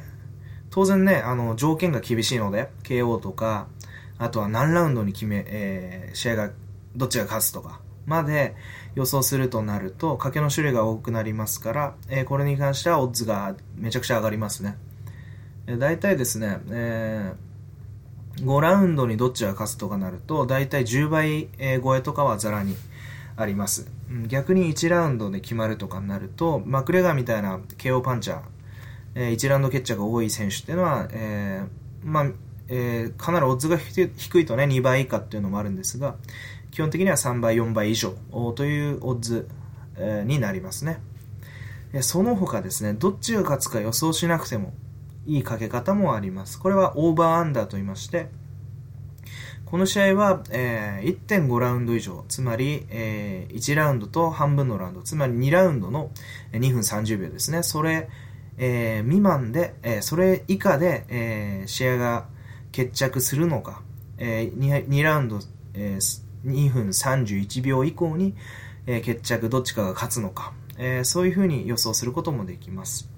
[0.71, 3.69] 当然ね、あの、条件が厳しいので、KO とか、
[4.19, 6.51] あとは何ラウンドに決め、えー、試合が、
[6.97, 8.57] どっちが勝つとか、まで
[8.95, 14.77] 予想するとなると、賭けの種類が多くなりますから、えー、これに関してはオッズがめちゃくちゃ上がりますね。
[15.67, 22.77] え、大体ですね、えー、5ラウンドにどっちが勝つとかなると、大体10倍、え超えとかはざらに
[23.39, 23.89] あります。
[24.27, 28.41] 逆に1ラウンドで決まるとかになると、マクレガーみたいな KO パンチャー、
[29.15, 32.27] え、1ラウンド決着が多い選手っていうのは、えー、まあ、
[32.67, 36.17] えー、かなりオッズが低いとね、2倍以下っていうのもあるんですが、
[36.73, 38.11] 基本的には3倍、4倍以上
[38.57, 39.49] というオッズ
[40.27, 41.01] になりますね。
[42.01, 44.75] その他ですね、どっちが勝つか予想しなくても
[45.27, 46.59] いい賭け方もあります。
[46.59, 48.29] これはオーバーアンダーと言いまして、
[49.71, 56.11] この試合は、えー、1.5ラウンド以上、つまり、えー、1ラウンドと半分のラウンド、つまり2ラウンドの
[56.53, 57.63] 2分30秒ですね。
[57.63, 58.09] それ、
[58.57, 62.29] えー、未満で、えー、それ以下で、えー、試合が
[62.73, 63.83] 決着するのか、
[64.17, 65.39] えー、2, 2ラウンド、
[65.75, 68.35] えー、2分31秒以降に、
[68.87, 73.18] えー、決着どっちかが勝つのか、えー、そういうふうに予想することもできます。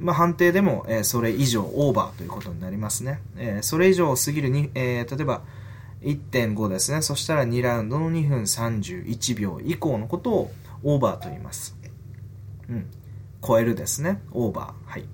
[0.00, 3.20] まあ、判定でも、え、それ以上オーバーということになりますね。
[3.36, 5.42] え、それ以上過ぎるに、え、例えば
[6.02, 7.02] 1.5ですね。
[7.02, 10.50] そしたら2ラウンドの2分31秒以降のことを
[10.82, 11.76] オーバーと言います。
[12.68, 12.86] うん。
[13.46, 14.20] 超えるですね。
[14.32, 14.90] オーバー。
[14.90, 15.04] はい。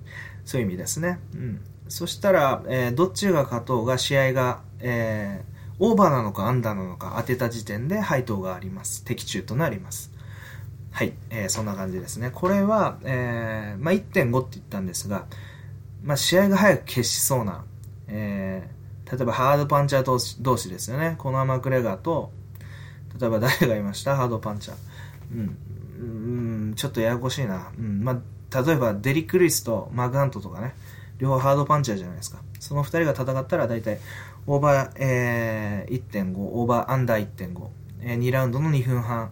[0.45, 1.19] そういう意味ですね。
[1.33, 1.61] うん。
[1.89, 9.03] そしたら、えー、どっちが勝とうが試合が、えー、オーバーなのかアンダーなのか当てた時点で配当があります。
[9.03, 10.11] 的中となります。
[10.97, 12.31] はい、えー、そんな感じですね。
[12.33, 15.27] これは、えー、まあ、1.5って言ったんですが、
[16.03, 17.65] まあ、試合が早く決しそうな、
[18.07, 21.13] えー、例えばハードパンチャー同士ですよね。
[21.19, 22.31] コナー・マクレガーと、
[23.21, 24.15] 例えば誰がいました？
[24.15, 24.77] ハードパンチャー。
[25.33, 25.57] うん、
[26.69, 27.71] うん、ちょっとややこしいな。
[27.77, 28.19] うん、ま
[28.51, 30.73] あ、例えばデリック・ルイスとマーク・ハントとかね、
[31.19, 32.39] 両方ハードパンチャーじゃないですか。
[32.59, 33.99] その2人が戦ったら大体
[34.47, 37.67] オーバー、えー、1.5、オーバーアンダー1.5、
[38.01, 39.29] えー、2ラウンドの2分半、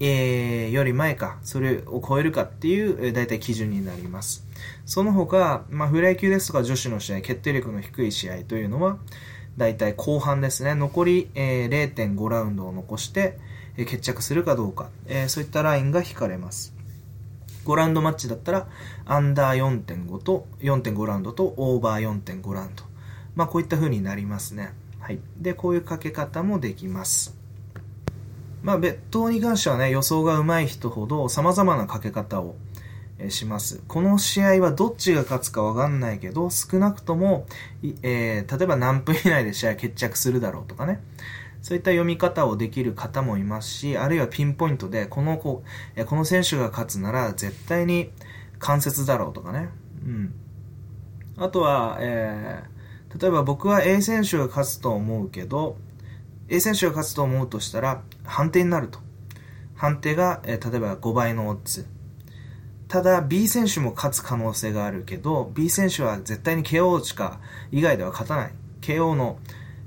[0.00, 4.46] えー、より前か、それを超えるかっていう、えー、大体基準になります。
[4.84, 8.98] その他、まあ、フライ級ですとか女子の試合、決定力の低い試合というのは、
[9.56, 13.38] 大体後半ですね、残り、えー、0.5ラウンドを残して、
[13.76, 16.74] えー、決着するかどうか、えー、そういったラインが引かれます。
[17.64, 18.68] 5ラウンドマッチだったら、
[19.04, 22.84] アンダー4.5と、4.5ラウンドとオーバー4.5ラウンド。
[23.34, 24.72] まあ、こういった風になりますね。
[24.98, 25.20] はい。
[25.38, 27.41] で、こういうかけ方もできます。
[28.62, 32.56] まあ、別当に関してはね、予想が上手い人ほど様々なかけ方を
[33.28, 33.82] します。
[33.88, 37.46] この試合はどっちが勝つかわかんないけど、少なくとも、
[38.02, 41.00] えー、例えば何分以内で試合決着するだろうとかね。
[41.60, 45.62] そういった読み方をできる方もいますし、あるいはピンポイントで、この子、
[46.06, 48.10] この選手が勝つなら絶対に
[48.58, 49.68] 関節だろうとかね。
[50.04, 50.34] うん。
[51.36, 55.76] あとは、えー、例えば僕は A 選手が勝つと思うけど、
[56.52, 58.98] A 選手が勝つと思うとしたら、判定になると。
[59.74, 61.86] 判定が、え、例えば5倍のオッズ。
[62.88, 68.52] ただ、B 選手も勝つ可能性があるけど、B 選手は絶対に KO しか以外では勝たない。
[68.82, 69.38] KO の、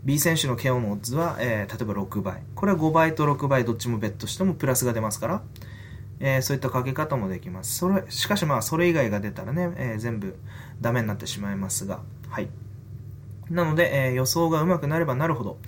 [0.03, 2.41] B 選手の KO のオッズは、えー、例えば6倍。
[2.55, 5.43] これは5倍と6倍どっちもベットしてもプラスが出ますから、
[6.19, 7.77] えー、そういったかけ方もできます。
[7.77, 10.35] それ、しかしまあ、それ以外が出たらね、えー、全部
[10.81, 12.49] ダメになってしまいますが、はい。
[13.51, 15.59] なので、え、予想が上手くなればなるほど、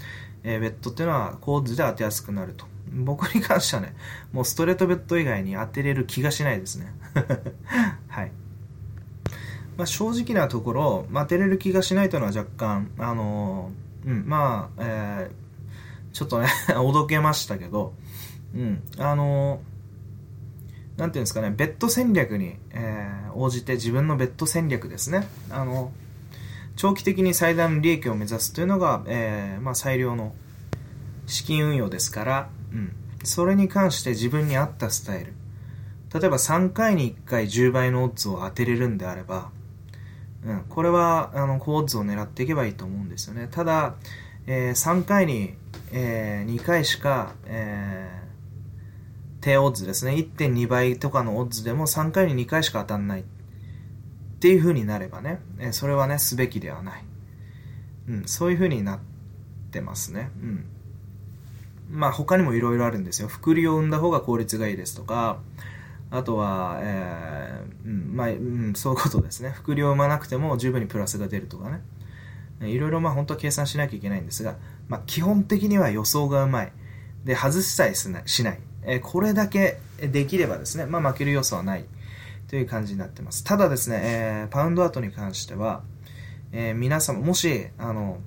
[0.48, 2.66] えー、ベッドっていうのは構図で当てやすくなると。
[2.90, 3.94] 僕に関してはね、
[4.32, 6.94] もうストレートベッド以外に当てれる気がしないですね。
[8.08, 8.32] はい。
[9.76, 16.48] まあ、正直なところ、当てれる気がしないというのは若干、あのー、うん、まあ、えー、ちょっとね
[16.80, 17.94] おどけましたけど、
[18.56, 25.28] うん、あのー、なんていうんですかね、ベッド戦略に、えー、応じて自分のベッド戦略ですね。
[25.52, 25.92] あの
[26.78, 30.34] 長期的に最大の利益を目指すというのが、えー、まあ、最良の
[31.26, 35.34] 資金運用ですから、うん、それに関して自分に合ったスタイル。
[36.14, 39.50] 例えば3回に1回10倍のオッズを当てれるんであれば、
[40.46, 43.48] うん、これはあの高オッズを狙っていけばいいと思うんですよね。
[43.50, 43.96] ただ、
[44.46, 45.56] えー、3回に、
[45.92, 50.12] えー、2回しか、えー、低オッズですね。
[50.14, 53.26] 1.2倍とかのオッズでも3回に2回しか当たんない。
[54.38, 57.04] っていう風になればね、えそれはね、すべきではない。
[58.08, 59.00] うん、そういう風になっ
[59.72, 60.30] てますね。
[60.42, 60.66] うん。
[61.90, 63.28] まあ他にもいろいろあるんですよ。
[63.28, 65.40] 複利を生んだ方が効率がいいですとか、
[66.12, 69.50] あとは、えー、うん、まあ、うん、そういうことですね。
[69.50, 71.82] 複利を生まなくても十分にプラスが出るとかね。
[72.62, 76.72] いろいろまあ本当は計算しなきゃいけないんですが、まあ基本的には予想がうまい。
[77.26, 78.08] で、外しさえし
[78.44, 78.60] ない。
[78.84, 81.86] えこれだけできればですね、まあ負ける要素はない。
[82.50, 83.44] という感じになってます。
[83.44, 85.84] ただですね、えー、パウンドアートに関しては、
[86.52, 88.20] えー、皆様、もし、あの、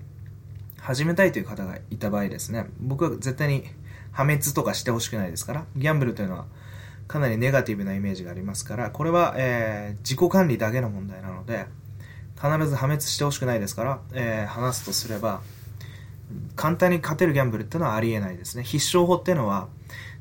[0.79, 3.65] 始めたいという方がいた場合ですね、僕は絶対に
[4.13, 6.47] 破滅とかしてほしくないですから、ギャンブルというのは
[7.11, 11.67] かなりネガティブなイメージがありますから、これは、えー、自己管理だけの問題なので、
[12.37, 15.43] 必ず破滅してほしくないですから、えー、話すとすれば、
[16.55, 18.63] 簡単に勝てるギャンブルっていうのはありえないですね。
[18.63, 19.69] 必勝法っていうのは、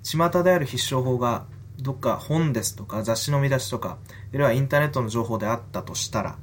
[0.01, 1.45] 巷である必勝法が
[1.79, 6.37] どっか本ですとか雑誌の見出しとか、あるいはインターネットの情報であったとしたら、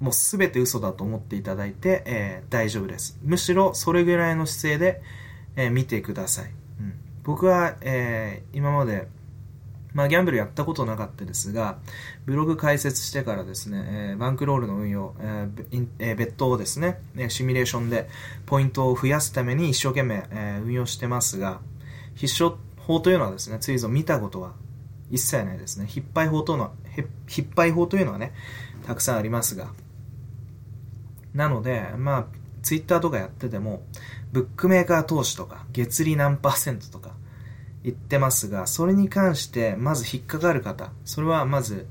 [0.00, 3.18] もうすべて嘘だと思っていただいて、えー、大丈夫です。
[3.22, 5.02] むしろそれぐらいの姿勢で、
[5.56, 6.50] えー、見てください。
[6.80, 9.08] うん、僕は、えー、今まで
[9.94, 11.78] まあ、ギャンブルやったことなかったですが、
[12.26, 18.08] ブログ開設してからですね、えー、バンクロールの運用、えーえー、別途をですね、シミュレーションで
[18.44, 21.60] ポイントを増やすために一生懸命、えー、運用してますが、
[22.16, 24.52] 必勝法というのはですね、ついぞ見たことは
[25.10, 25.88] 一切ないですね。
[25.94, 28.32] 引っ張り法というのは、引っ張り法というのはね、
[28.86, 29.68] たくさんありますが。
[31.34, 32.26] なので、まあ、
[32.62, 33.82] ツイッターとかやってても、
[34.32, 37.12] ブックメーカー投資とか、月利何パーセントとか
[37.82, 41.86] 言ってますが、それに関してまず引っかかる方、それはまず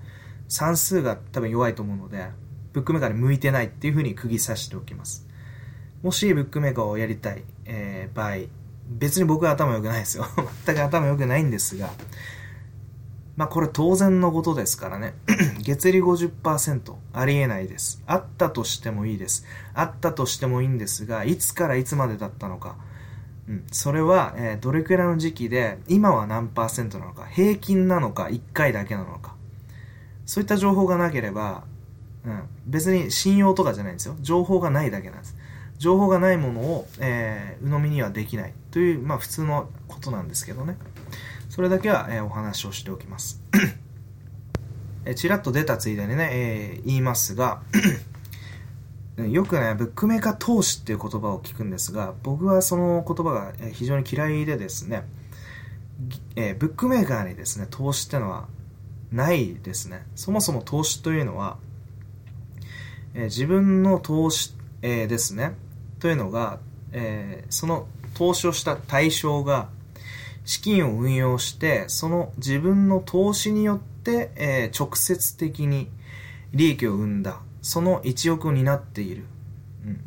[0.47, 2.27] 算数が多分弱いと思うので、
[2.73, 5.27] ブックメーカーに向いてないっていうふうに釘刺しておきます。
[6.01, 8.47] もしブックメーカーをやりたい、えー、場合、
[8.87, 10.25] 別に僕は頭良くないですよ。
[10.65, 11.89] 全く頭良くないんですが、
[13.35, 15.15] まあこれ当然のことですからね。
[15.61, 18.01] 月利50%ありえないです。
[18.05, 19.45] あったとしてもいいです。
[19.73, 22.75] あったとしてもいいんですが、いつからいつまでだったのか。
[23.47, 29.35] うん、それは、えー、どれくらいの時期で、今は何パーセントなのか、平均なのか、1回だけなのか。
[30.25, 31.63] そういった情報がなければ、
[32.25, 34.15] うん、別に信用とかじゃないんですよ。
[34.21, 35.35] 情報がないだけなんです。
[35.77, 40.77] 情報がないものを、えー、鵜呑みにはできないという、まあ普通のことなんですけどね。
[41.47, 43.39] それだけは、え、お話をしておきます。
[45.05, 47.61] えちらっと出たついでにね、えー、言いますが
[49.29, 55.03] よくね、ブックメーカー投資っていう言葉を聞くんですが、僕はその言葉が非常に嫌いでですね、
[56.35, 58.47] えー、ブックメーカーにですね、投資ってのは
[59.11, 60.07] ないですね。
[60.15, 61.57] そもそも投資というのは、
[63.13, 65.53] えー、自分の投資、えー、ですね、
[65.99, 66.59] というのが、
[66.91, 69.69] えその投資をした対象が
[70.45, 75.89] 資金を運用して、その自分の投資によって、えー、直接的に
[76.53, 79.25] 利益を生んだ、その一翼を担っている。
[79.85, 80.01] うん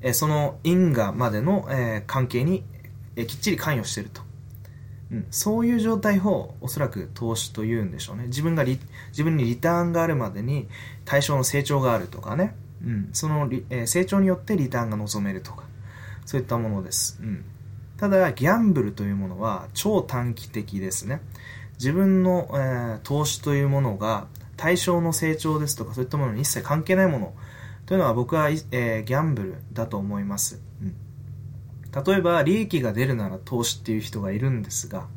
[0.00, 2.64] えー、その因果までの、えー、関係に、
[3.16, 4.22] えー、きっちり関与していると。
[5.10, 8.24] うん、そういう状態をおそらく投資と言うんでしょうね。
[8.26, 10.68] 自分がリ、自分にリターンがあるまでに
[11.04, 12.54] 対象の成長があるとかね。
[12.84, 15.67] うん、その、えー、成長によってリターンが望めるとか。
[16.28, 17.18] そういったものです。
[17.22, 17.42] うん
[17.96, 21.20] ただ、ギャンブルというものは超短期的ですね。
[21.78, 27.34] 自分の、えー、投資というものが対象の成長ですとかそういったものに一切関係ないもの
[27.86, 30.94] というのは僕は、えー、ギャンブルだと思います、うん。
[32.04, 35.08] 例えば、利益が出るなら投資っていう人がいるんですが、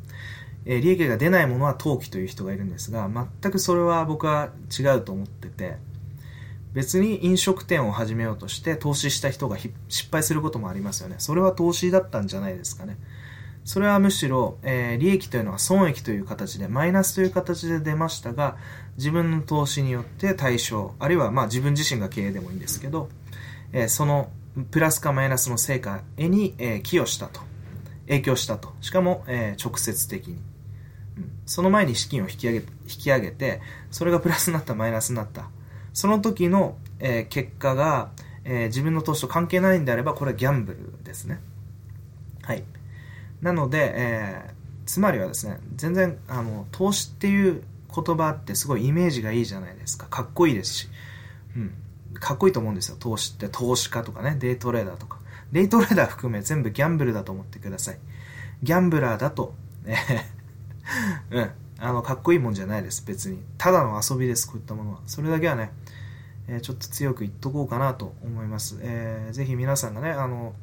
[0.64, 5.76] えー、利益が出ないものは投機という人がいるんですが、全くそれは僕は違うと思ってて、
[6.72, 9.58] 別に飲食店を始めようとして投資した人が
[9.88, 11.16] 失敗することもありますよね。
[11.18, 12.96] それは投資だったんじゃないですかね。
[13.64, 18.56] それはむしろ、えー、利益というのは損益という形で、マイナスという形で出ましたが、
[18.96, 23.08] 自分の投資によって対象、あるいはまあ自分自身が経営でもいいんですけど、
[23.72, 24.30] えー、その
[24.70, 27.40] プラスかマイナスの成果に、えー、寄与したと。
[28.06, 28.72] 影響したと。
[28.80, 30.34] しかも、え直接的に、
[31.16, 31.30] うん。
[31.46, 35.48] その前に資金を引き上げ、引き上げて、それがプラスになった、マイナスになった。
[35.92, 38.10] その時の、えー、結果が、
[38.44, 41.40] えー、自分の投資と関係ないんであれば、これはギャンブルですね。
[42.42, 42.64] はい。
[43.40, 44.52] なので、えー、
[44.86, 47.62] つまりはですね、全然、あの、投資っていう
[47.94, 50.06] 言葉ってすごいイメージがいいじゃないですか。
[50.06, 50.88] かっこいいですし。
[51.56, 51.74] うん。
[52.14, 52.96] かっこいいと思うんですよ。
[52.98, 53.48] 投資って。
[53.48, 55.18] 投資家とかね、デイトレーダーとか。
[55.52, 57.98] デイトレーダー含め全部ギャンブルだと思ってください。
[58.62, 59.96] ギャンブラーだと、え
[61.30, 61.50] うん。
[61.78, 63.42] あの、かっこいいもんじゃないです、別に。
[63.58, 65.00] ただの遊びです、こういったものは。
[65.06, 65.72] それだけはね、
[66.48, 68.78] え、ちょっと強く言っとこうかなと思います。
[68.80, 70.54] えー、ぜひ皆さんがね、あの、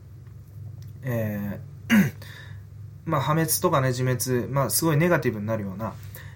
[1.04, 1.70] えー
[3.06, 5.94] まあ、破滅とかね、自滅、まあ、すごいネガティブになるような、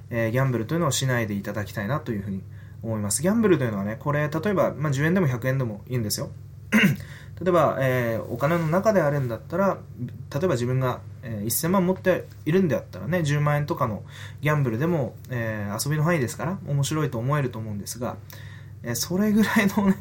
[0.10, 2.42] えー、ギャンブルというのをしないでいただきたいなというふうに
[2.82, 3.22] 思います。
[3.22, 6.32] ギャンブルというのはね、これ、例えば、まあ、10円でも100円でもいいんですよ。
[7.42, 14.04] 例えば、えー、お金の中であるんだったら、例えば自分が、えー、1000万持っているんであったらね、10万円とかの
[14.42, 18.18] ギャンブルでも、えー、遊びの範囲ですから、面白いと思えると思うんですが、
[18.84, 19.98] え、それぐらいのね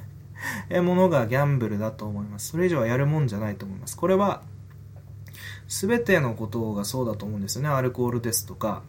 [0.69, 2.51] えものがギャンブルだと思います。
[2.51, 3.97] それ以上はやるもんじゃないと思います。
[3.97, 4.43] これは、
[5.69, 7.69] すべてのことがそうだと思うんですよね。
[7.69, 8.83] アルコールですとか、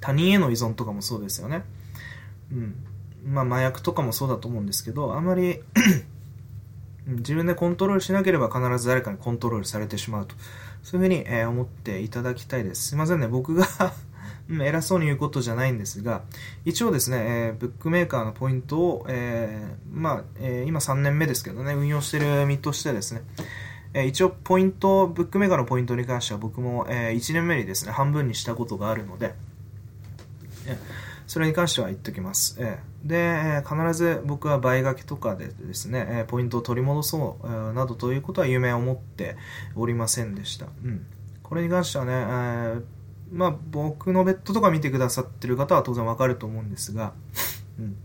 [0.00, 1.64] 他人への依存とかもそうですよね。
[2.52, 2.76] うん。
[3.26, 5.60] まあ、麻薬とかもそうだと思うんですけど、あまり
[7.06, 10.34] 自分でコントロールしなければ必ず誰かにコントロールされてしまうと。
[10.82, 12.88] そういうふうに、え、思っていただきたいです。
[12.88, 13.28] すいませんね。
[13.28, 13.66] 僕が
[14.48, 16.22] うん偉そうに言うことじゃないんですが、
[16.64, 23.22] 一応ですね、えー、ブックメーカーのポイントを、えー、まあ、えー、今3年目ですけどね、運用してる身としてですね、
[23.94, 29.34] え一応ポイント、ブックメーカーのポイントに関しては僕も、え1年目にですね、半分にしたことがあるので、
[30.66, 30.76] え
[31.28, 32.56] それに関しては言っておきます。
[32.58, 39.36] えで、必ず僕は倍書きとかでですね、ポイントを取り戻そう、などということは夢を持って
[39.76, 40.66] おりませんでした。
[40.84, 41.06] うん。
[41.44, 42.82] これに関してはね、え
[43.34, 47.12] まあ僕のベッドとか見てくださってる方は当然わかると思うんですが、
[47.78, 47.96] うん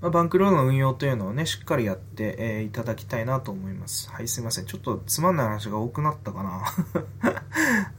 [0.00, 4.08] まあ、バンクロードの運用というのをね、しっかりやって、えー、いただきたいなと思います。
[4.12, 4.66] はい、すいません。
[4.66, 6.62] ちょっとつまんない話が多くなったかな。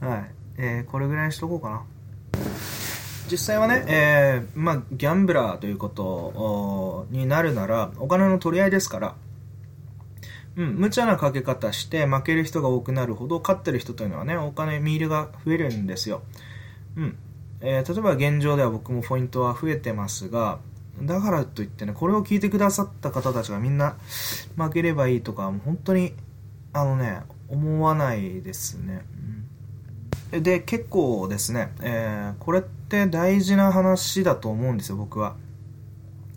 [0.08, 0.30] はい。
[0.56, 1.82] えー、これぐらいにしとこうかな。
[3.30, 9.14] 実際はね、えー、まあ、ギャンブラーということになるなら、お金の取り合いですから、
[10.56, 16.22] うん、無茶なかけ方して負ける人が多くなるほど、勝ってる人というのはね、お金、ミールが増えるんですよ。
[16.96, 17.16] うん。
[17.60, 20.58] えー、例えば現状では僕もポイントは増えてますが、
[21.02, 23.96] だからといってね、これを聞いてくださった方たちがみんな
[24.56, 26.14] 負ければいいとか、もう本当に、
[26.72, 29.04] あのね、思わないですね。
[30.32, 35.36] うん、で、結構ですね、えー、これって大事な話だと思うんですよ、僕は。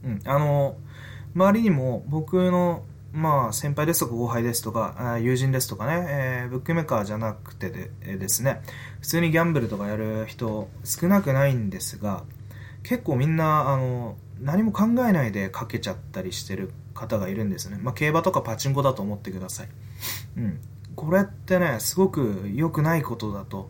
[0.04, 0.76] うん、あの、
[1.36, 2.84] 周りにも僕の、
[3.14, 8.62] まあ、先輩ですとか後輩ですとか、友人ですとかね、えー、ブックメーカーじゃなくてで、えー、ですね、
[9.02, 12.24] 普通にギャンブルとかやる人少なくないんですが、
[12.82, 17.78] 結構みんな、あの、何も考えないでかけちゃったりしてる方がいるんですね。
[17.80, 19.70] まあ、競馬とかパチンコだと思ってください。
[20.38, 20.60] うん。
[20.96, 23.70] これってね、すごく良くないことだと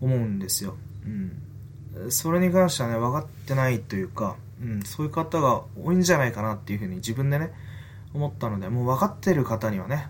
[0.00, 0.76] 思うんですよ。
[1.04, 2.10] うん。
[2.10, 7.52] それに関してはね、分かってないというか、うん、そういう方が多いんじゃないかなっていうふうに自分でね、
[8.18, 10.08] 思ったので、もう分かってる方にはね、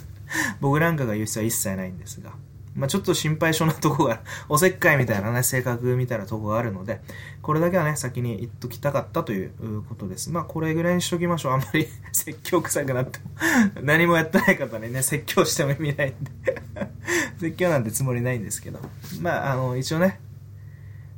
[0.60, 2.32] 僕なんかが言う必要は一切ないんですが、
[2.74, 7.02] まあ、ちょっと心配性なとこが、 おせっかいみたいなね、性格みたいなとこがあるので、
[7.42, 10.30] これだけはね、先に言っときたかったということです。
[10.30, 11.52] まあ、これぐらいにしときましょう。
[11.52, 13.24] あんまり 説教臭くなっても
[13.82, 16.30] 何もやってない方にね、説教しても意味ないんで
[17.38, 18.80] 説教なんてつもりないんですけど。
[19.20, 20.18] まあ、あの、一応ね、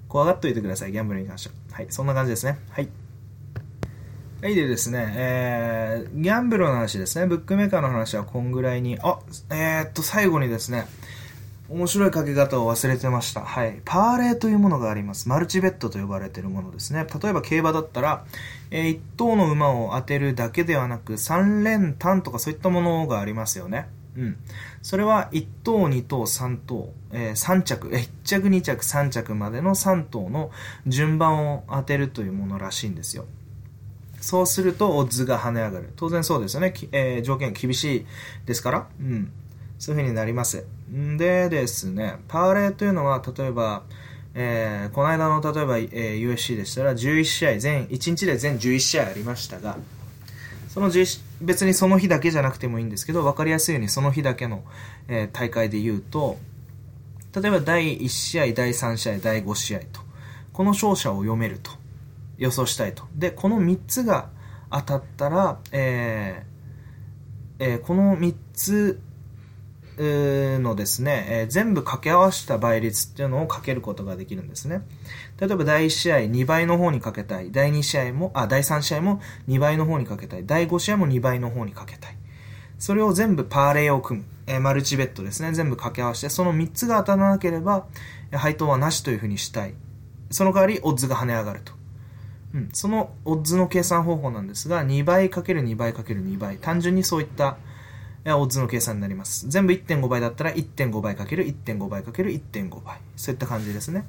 [0.08, 1.76] 怖がっといてください、ギャンブルに関しては。
[1.76, 2.58] はい、そんな感じですね。
[2.70, 3.03] はい。
[4.42, 9.18] はい、でですね、えー、ギャンブルの話ですね、ブックメーカーの話はこんぐらいに、あ、
[9.50, 10.86] えー、っと、最後にですね、
[11.70, 13.40] 面白いかけ方を忘れてました。
[13.40, 13.80] はい。
[13.86, 15.30] パーレーというものがあります。
[15.30, 17.06] マルチベッドと呼ばれているものですね。
[17.22, 18.26] 例えば競馬だったら、
[18.70, 23.88] えー、1頭の馬を当てるだけではなく、3連単とかそういったものがありますよね。
[24.16, 24.36] うん。
[24.82, 30.50] それは1頭、2頭、3頭、えー、3着、え1着、2着、3着までの3頭の
[30.86, 33.24] 順番を当てるというものらしいんですよ。
[34.24, 35.92] そうすると、オッズが跳ね上がる。
[35.96, 36.72] 当然そうですよね。
[36.92, 38.06] えー、条件厳しい
[38.46, 38.86] ですから。
[38.98, 39.30] うん。
[39.78, 40.64] そういう風になります。
[40.90, 43.82] んでですね、パーレーというのは、例えば、
[44.34, 49.76] えー、この間の例えば、えー、USC でしたら11試合全1日で全11試合ありましたが
[50.68, 50.90] その
[51.40, 54.64] 別にその日だけじゃなくてもいいんですけど分かりやすいようにその日だけの、
[55.06, 56.38] えー、大会で言うと
[57.32, 60.00] 例えば第1試合第3試合第5試合と
[60.52, 61.70] この勝者を読めると
[62.38, 64.30] 予想したいとでこの3つが
[64.70, 66.54] 当たったら、えー
[67.58, 69.00] えー、この3つ
[69.96, 74.82] のですね、えー、全部掛け合わせた倍率っていうのをかけることができるんですね。
[75.38, 77.52] 例えば第1試合2倍の方にかけたい。
[77.52, 80.46] 第2試合も、あ、第3試合も2倍の方にかけたい。
[80.46, 82.16] 第5試合も2倍の方にかけたい。
[82.78, 84.26] それを全部パーレーを組む。
[84.46, 85.52] えー、マルチベッドですね。
[85.52, 87.86] 全部掛け合わせて、その3つが当たらなければ、
[88.32, 89.74] 配当はなしというふうにしたい。
[90.30, 91.83] その代わり、オッズが跳ね上がると。
[92.54, 92.68] うん。
[92.72, 96.56] そのオッズの計算方法なんですが、2倍かける2倍かける2倍。
[96.56, 97.58] 単純にそういった、
[98.26, 99.48] オッズの計算になります。
[99.50, 102.98] 全部1.5倍だったら1.5倍かける1.5倍かける1.5倍。
[103.16, 104.06] そういった感じですね。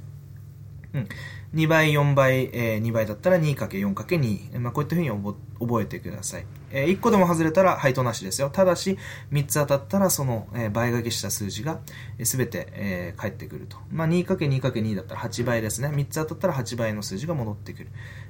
[0.93, 1.07] うん。
[1.55, 4.59] 2倍、4倍、えー、2倍だったら 2×4×2。
[4.59, 6.45] まあ、こういったふうに覚えてください。
[6.69, 8.49] えー、1個でも外れたら配当なしですよ。
[8.49, 8.97] ただし、
[9.31, 11.79] 3つ当たったらその、えー、倍掛けした数字が
[12.23, 13.77] すべ、て、えー、返ってくると。
[13.89, 15.87] まあ、2×2×2 だったら8倍ですね。
[15.87, 17.87] 3つ当たったら8倍の数字が戻ってくる。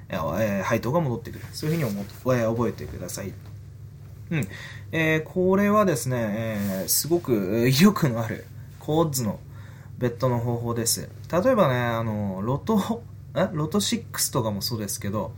[0.08, 1.44] えー、配当が戻ってくる。
[1.52, 1.90] そういうふうに
[2.24, 3.32] 思、えー、覚えてください。
[4.30, 4.48] うん。
[4.92, 8.44] えー、これはですね、えー、すごく威力のある
[8.78, 9.40] コーズの
[9.98, 11.08] ベッドの方法です。
[11.32, 13.02] 例えばね、あの、ロト、
[13.36, 13.48] え？
[13.52, 15.32] ロト6とかもそうですけど、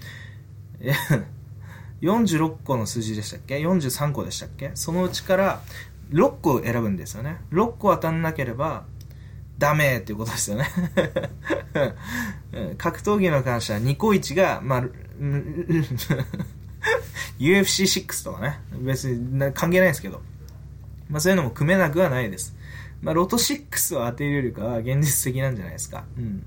[2.01, 4.70] 46 個の数字でしたっけ ?43 個でしたっけ？
[4.74, 5.62] そのうちから
[6.11, 7.38] 6個選ぶんですよね。
[7.53, 8.84] 6個当たんなければ、
[9.59, 10.68] ダメっていうことですよね
[12.78, 14.84] 格闘技の関しては2個1が、まあ、
[17.40, 20.22] UFC6 とかね、別に関係ないですけど、
[21.11, 22.55] まあそういうのも組めなくはないです。
[23.03, 26.05] まあロト6を当てるよりかは現実的なんじゃないですか。
[26.16, 26.44] うん。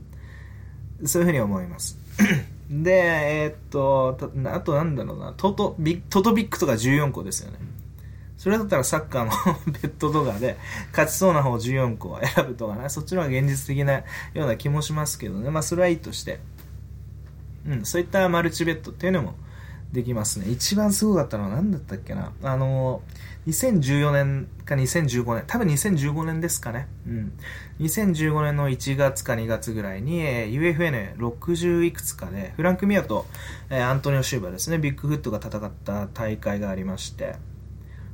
[1.06, 1.98] そういうふうに思います。
[2.70, 4.18] で、えー、っと、
[4.54, 7.60] あとなんだろうな、トトビトトビックとか14個ですよね。
[8.38, 9.32] それだったらサッカーの
[9.72, 10.58] ベッドとかで
[10.92, 14.04] 勝ちそうな方14個選ぶとかね、そっちの方が現実的なよ
[14.36, 15.52] うな気もしますけどね。
[15.52, 16.40] まあそれはいいとして。
[17.68, 19.36] うん、そういったマルチベッドっていうのも
[19.92, 20.50] できますね。
[20.50, 22.32] 一番すごかったのは何だったっけな？
[22.44, 23.02] あの、
[23.48, 26.88] 2014年か2015年、多分2015年ですかね。
[27.06, 27.34] うん。
[27.80, 33.26] 2015年の1月か2月ぐらいに、えー、UFN60 いくつかで、フランク・ミアと、
[33.70, 37.36] えー、アントニオ・シューバーですね、ビッグフットが戦った大会がありまして、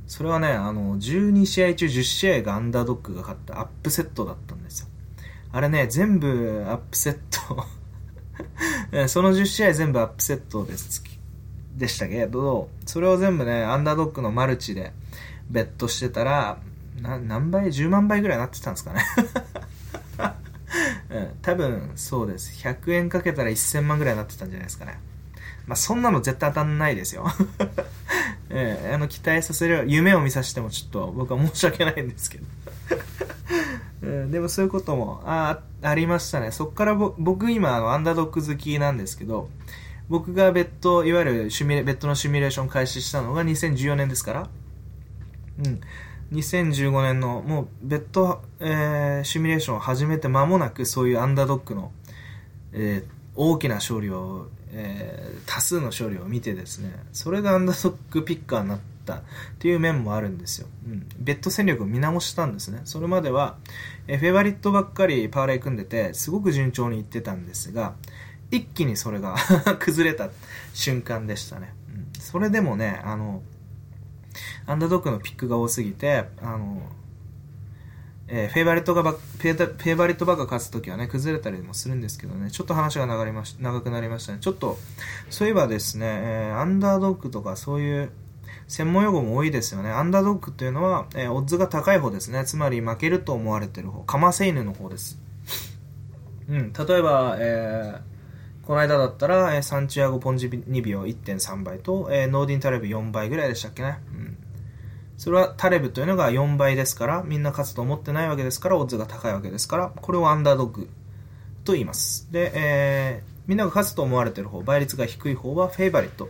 [0.08, 4.88] それはね、あの、12試合中10試合がアンダードッグが勝ったアップセットだったんですよ。
[5.52, 7.66] あれね、全部アップセット
[9.08, 11.02] その10試合全部アップセットです。
[11.78, 14.92] でしたけど、それを全部ね、アンダードッグのマルチで
[15.48, 16.58] ベットしてたら、
[17.00, 19.04] 何倍 ?10 万倍ぐらいになってたんですかね
[21.10, 22.52] うん、多分そうです。
[22.66, 24.98] 100円かけたら1000万ぐらいになってたんじゃないですかね。
[25.66, 27.26] まあ、そんなの絶対当たんないですよ。
[28.50, 32.44] えー、あの、期待させる、夢を見させてもちょっと僕は申し訳ないんですけど。
[34.02, 36.52] うん、でもそういうことも、あ、ありましたね。
[36.52, 39.50] そっから僕今、あの、アンダードッグ好きなんですけど、
[40.08, 44.48] 僕がベッド、いわゆるシミュベッドのシミュレーション開始したのが2014年ですから、
[45.64, 45.80] うん。
[46.32, 51.92] 2015年の、もう、ベッド、えー、シミュレーションを始めて間もなく、そういうアンダードッグの、
[52.72, 59.22] えー、大きな勝利を、えー、多数の勝利を見てですね、それがアンダードッグピッカーになったっ
[59.58, 60.68] ていう面もあるんですよ。
[60.86, 61.06] うん。
[61.18, 62.80] ベッド戦略を見直したんですね。
[62.84, 63.56] それまでは、
[64.06, 67.94] フェバリットばっかりパーレイ組んでて、すごく順調にいってたんですが、
[68.50, 69.36] 一気にそれが
[69.78, 70.30] 崩れた
[70.72, 71.74] 瞬間でしたね。
[71.94, 73.42] うん、それでもね、あの、
[74.66, 76.82] アンダードッグのピックが多すぎて、あの、
[78.28, 84.38] えー、フェイバリットがば、フェイバリットばっか勝つときはね、崩れたりもするんですけどね、ちょっと話が流れまし、長くなりましたね。
[84.40, 84.78] ちょっと、
[85.30, 88.10] そういえばですね、えー、アンダードッグとかそういう
[88.68, 89.90] 専門用語も多いですよね。
[89.90, 92.44] アンダードッグっていうのは、えー、オッズが高い方ですね。
[92.44, 94.02] つまり負けると思われてる方。
[94.02, 95.18] カマセイヌの方です。
[96.50, 98.07] うん、例えば、えー、
[98.68, 103.98] この間だったら、えー、サンチュアゴ・ポンジ2秒1.3倍と、えー、ノーディン・タレブ4倍ぐらいでしたっけね。
[104.12, 104.36] うん。
[105.16, 110.90] それはタレブというのが4倍ですから、みんな勝つと思ってないわけですから、オッズが高いわけですから、これをアンダードッグ
[111.64, 112.30] と言います。
[112.30, 116.28] で、えー、みんなが勝つと思われてる方、倍率が低い方はフェイバリット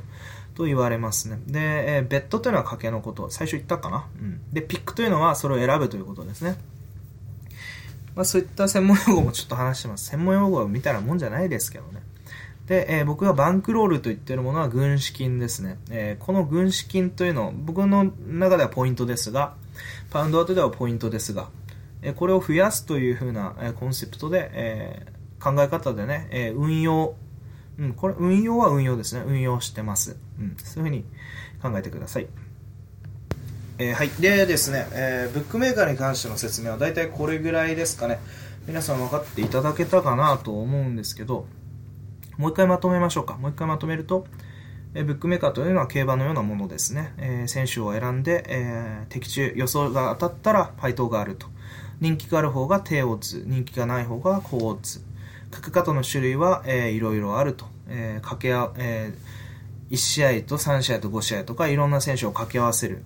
[0.54, 1.40] と言われますね。
[1.48, 3.28] で、えー、ベッドというのは賭けのこと。
[3.30, 4.40] 最初言ったかなうん。
[4.52, 6.56] で、ピックというのはそれを選ぶということですね。
[8.14, 10.10] まあそういった専門用語もちょっと話してます。
[10.10, 12.07] 専門用語を見たらもんじゃないですけどね。
[12.68, 15.78] で、えー、僕がバンクロールと言っているものは軍資金ですね。
[15.90, 19.54] えー、この軍資金というの、僕の中ではポイントですが、
[20.10, 21.48] パウンドアートではポイントですが、
[22.02, 25.06] えー、これを増やすというふうな、えコンセプトで、え
[25.40, 27.14] 考え方でね、え運用、
[27.78, 29.22] うん、これ、運用は運用ですね。
[29.26, 30.16] 運用してます。
[30.38, 31.04] うん、そういうふうに
[31.62, 32.26] 考えてください。
[33.78, 34.10] えはい。
[34.20, 38.18] でですね、えブックメーカーに関しての説明は大体これぐらいですかね。
[38.66, 41.46] 皆さん分かっていただけたかなと思うんですけど、
[42.38, 43.36] もう一回まとめましょうか。
[43.36, 44.26] もう一回まとめると、
[44.94, 47.12] えブックメーカーというのは競馬のようなものですね。
[47.18, 51.46] えー、選手を選んで、えー、的中、予想が当たったら配当があると。
[52.00, 55.00] 人気がある方が低オッズ、人気がない方が高オッズ。
[55.50, 57.66] かけ方の種類は、えー、いろいろあると。
[57.88, 63.02] えー、掛け合、えー、1試合と3試合と5試合とかいろんな選手を掛け合わせる。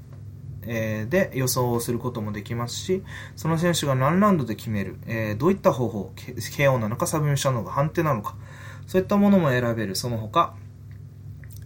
[0.64, 3.02] え、で予想をすることもできますし、
[3.34, 8.36] その選手が何ラウンドで決める、えー、どういった方法、KO なのかサブミッションなのか判定なのか、
[8.92, 9.96] そういったものも選べる。
[9.96, 10.52] その他、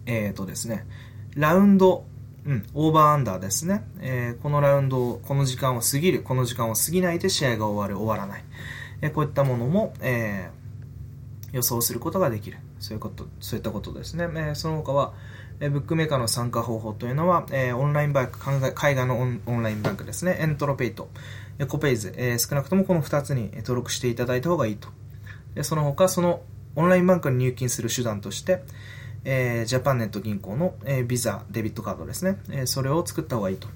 [0.05, 0.87] えっ、ー、とですね、
[1.35, 2.05] ラウンド、
[2.45, 3.83] うん、オーバーアンダーですね。
[3.99, 8.45] えー、このラウンドを、この時間を過ぎる、この時間を過ぎないで試合が終わる、終わらない。
[9.01, 10.51] えー、こういったものも、え、
[11.51, 12.59] 予想することができる。
[12.79, 14.29] そういうこと、そういったことですね。
[14.33, 15.13] え、その他は、
[15.59, 20.37] え、ブックメーカーの参加方法というのは、え、オンラインバンク、海外のオンオンラインバンクですね。
[20.39, 21.09] エントロペイと、
[21.59, 24.87] エコペイズ、え、少なくともこの2つに登録していただいた方がいいと。
[25.55, 26.39] でその他、その
[26.77, 28.61] オンラインバンクに入金する手段として、
[29.25, 32.37] えー、ジャパンネット銀行の、えー、ビザ、デビットカードですね。
[32.49, 33.67] えー、それを作った方がいいと。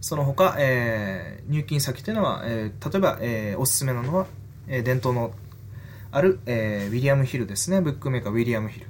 [0.00, 4.26] その他、えー、入金先というのは、えー、例えば、えー、おすすめなのは、
[4.68, 5.34] えー、伝統の
[6.12, 7.80] ある、えー、ウィリアムヒルですね。
[7.80, 8.86] ブックメーカーウィリアムヒル。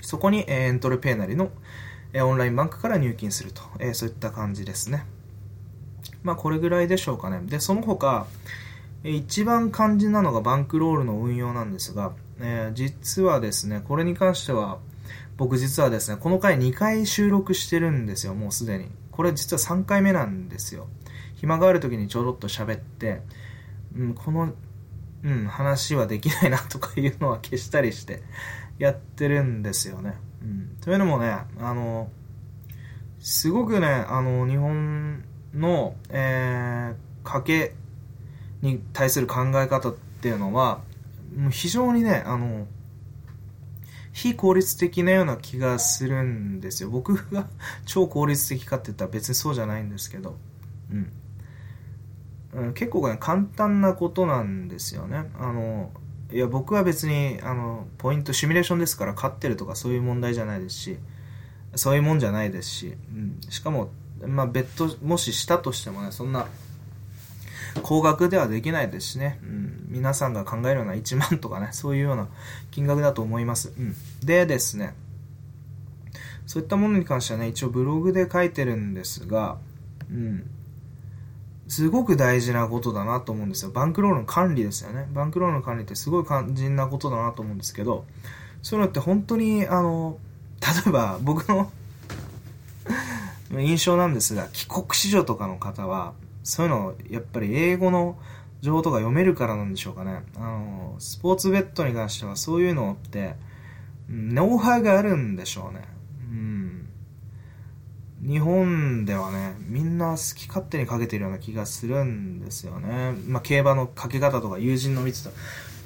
[0.00, 1.50] そこに、えー、エントルペイなりの、
[2.12, 5.04] えー、オンラインバンクから入金すると、えー、そういった感じですね。
[6.22, 7.40] まあ、これぐらいでしょうかね。
[7.46, 8.26] で、その他、
[9.02, 14.78] 一番肝心なのがバンクロールの運用なんですが、えー、実はですね、これに関しては、
[15.36, 18.90] 僕実はですね、この回2回収録してるんですよ、もうすでに。
[19.10, 20.86] これ実は3回目なんですよ。
[21.36, 23.22] 暇がある時にちょろっと喋って、
[23.96, 24.52] うん、この、
[25.22, 28.22] うん、話はできないなとかいうのは消したりして
[28.78, 30.14] やってるんですよね。
[30.42, 32.10] うん、というのもね、あの、
[33.18, 35.24] すごくね、あの、日本
[35.54, 37.74] の、えー、賭け
[38.62, 40.80] に対する考え方っていうのは、
[41.50, 42.66] 非常にね、あの、
[44.12, 46.90] 非効率的なような気がするんですよ。
[46.90, 47.48] 僕が
[47.86, 50.36] 超効率的かって言ったら別にそうじゃないんですけど。
[50.92, 52.74] うん。
[52.74, 55.30] 結構ね、簡単なことなんですよね。
[55.38, 55.92] あの、
[56.32, 60.98] いや、僕は別に、あの、ポイント、シミュレーションですから、勝ってるとかそういう問題じゃないですし、
[61.76, 63.40] そういうもんじゃないですし、うん。
[63.48, 63.90] しかも、
[64.26, 66.46] まあ、ベッド、もししたとしてもね、そんな、
[67.82, 72.28] 高額ではできないですしね、うん、皆さんが考えるような1万とかね、 そういうような
[72.70, 73.72] 金額だと思います。
[73.76, 73.94] うん、
[74.24, 74.94] でですね、
[76.46, 79.58] そういったものに関してはね、一応ブログで書いてるんですが、
[80.10, 80.50] うん、
[81.68, 83.70] すごく大事なことだなと思うんですよ。
[83.70, 85.08] バンクロールの管理ですよね。
[85.12, 88.04] バンクロールの管理ってすごい肝心なことだなと思うんですけど、
[88.62, 90.18] そういうのって本当に、あの、
[90.60, 91.70] 例えば僕の
[93.56, 96.12] 印象なんですが、帰国子女とかの方は、
[96.50, 98.18] そういうの、やっぱり英語の
[98.60, 100.24] 情報とか読めるからなんでしょうかね。
[100.36, 103.36] あの、スポーツベッドに関してはそういうのって、
[104.08, 105.84] ノウハウがあるんでしょうね。
[106.28, 106.88] うん。
[108.20, 113.14] 日本ではね、みんな好き勝手にかけてるような気がするんですよね。
[113.28, 115.30] まあ、競馬のかけ方とか友人の見てた。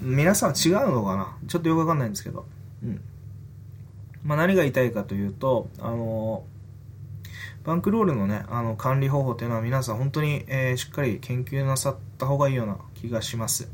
[0.00, 1.36] 皆さん違うのかな？
[1.46, 2.46] ちょっとよくわかんないんですけど。
[2.82, 3.00] うん。
[4.24, 6.44] まあ、何が言いたいかというと、あの
[7.64, 13.68] バンクロールのね、あの管理方法っていうのは皆さん本当に、えー、しっかり研究なさった方がいいような気がします。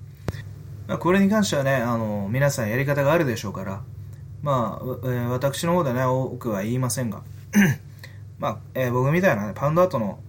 [0.86, 3.82] まあ、これに関してはね、あの、皆さんやり方があるでしょうから、
[4.43, 7.22] まあ、えー、私の方でね、多くは言いませんが、
[8.38, 10.20] まあ、えー、僕みたいなね、パウンドアートの、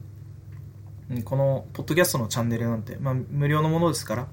[1.24, 4.28] この、ポッドキャストのチャンネルなんて、まあ、無料のものですから、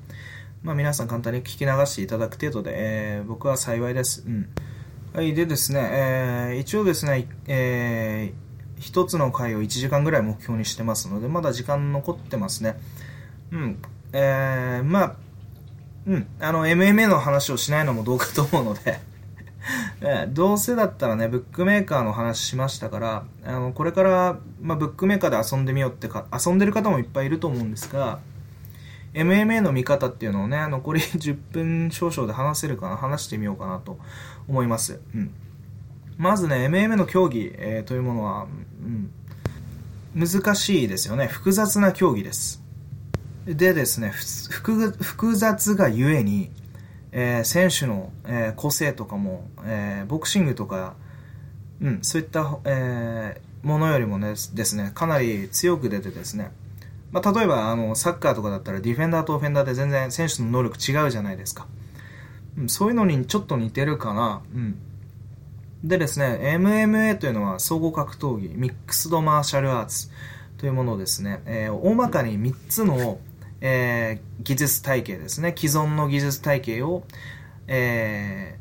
[0.62, 4.24] まあ、皆さん簡単に聞き流していただく程度で、えー、僕は幸いです。
[4.26, 4.48] うん。
[5.12, 8.47] はい、でですね、えー、一応ですね、えー、
[8.78, 12.78] 一つの回を1時間ぐらい目標にしてますので、まだ時間残ってますね。
[13.50, 13.78] うん。
[14.12, 15.16] えー、まあ、
[16.06, 16.26] うん。
[16.40, 19.00] あの、MMA の話をしないのもどうかと思うので
[20.00, 28.20] え、どうせだったらね、ブックメーカーの話しましたから、あの、これから、まあ、ブックメーカーで遊んでみようってか、遊んでる方もいっぱいいると思うんですが、
[29.14, 33.98] MMA の見方っていうのをね、残り 10分少々で話せるかな、話してみようかなと
[34.48, 35.00] 思います。
[35.14, 35.30] うん。
[36.18, 38.46] まずね、MMA の競技、えー、というものは、
[38.82, 39.10] うん、
[40.14, 41.28] 難しいですよね。
[41.28, 42.62] 複雑な競技です。
[43.46, 46.50] でですね、複雑がゆえに、
[47.12, 50.96] えー、選手の、えー、個性とかも、えー、ボクシングとか、
[51.80, 56.52] うん、そういった、えものよりもねですね、かなり強く出てですね、
[57.12, 61.66] まあ、例えばあのサッカーとかだったらディフェンダーとオフェンダーで全然選手の能力違うじゃないですか。
[62.56, 64.42] うん、そういうのにちょっと似てるかな。
[64.54, 64.78] うん。
[65.84, 70.10] でですね、MMA というのは総合格闘技、ミックスドマーシャルアーツ
[70.56, 73.20] というものをですね、えー、大まかに3つの、
[73.60, 77.04] えー、技術体系ですね、既存の技術体系を、
[77.68, 78.58] え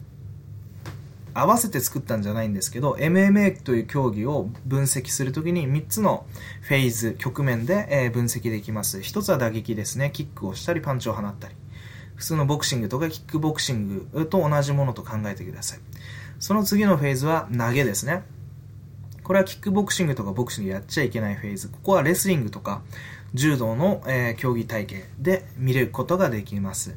[1.34, 6.28] ー、合わせて作ったんじゃないんですけど、MMA という競技を分析するときに3つの
[6.62, 9.00] フェーズ、局面で、えー、分析できます。
[9.00, 11.56] 1つは打撃ですね、キックをしたりパンチを放ったり。
[12.16, 15.80] 普通のボクシングとかキックボクシングと同じものと考えてください。
[16.40, 18.24] その次のフェーズは投げですね。
[19.24, 21.68] これはキックボクシングとかボクシングやっちゃいけないフェーズ。
[21.70, 22.82] ここはレスリングとか
[23.34, 26.96] 柔道の、えー、競技体系で見ることができます。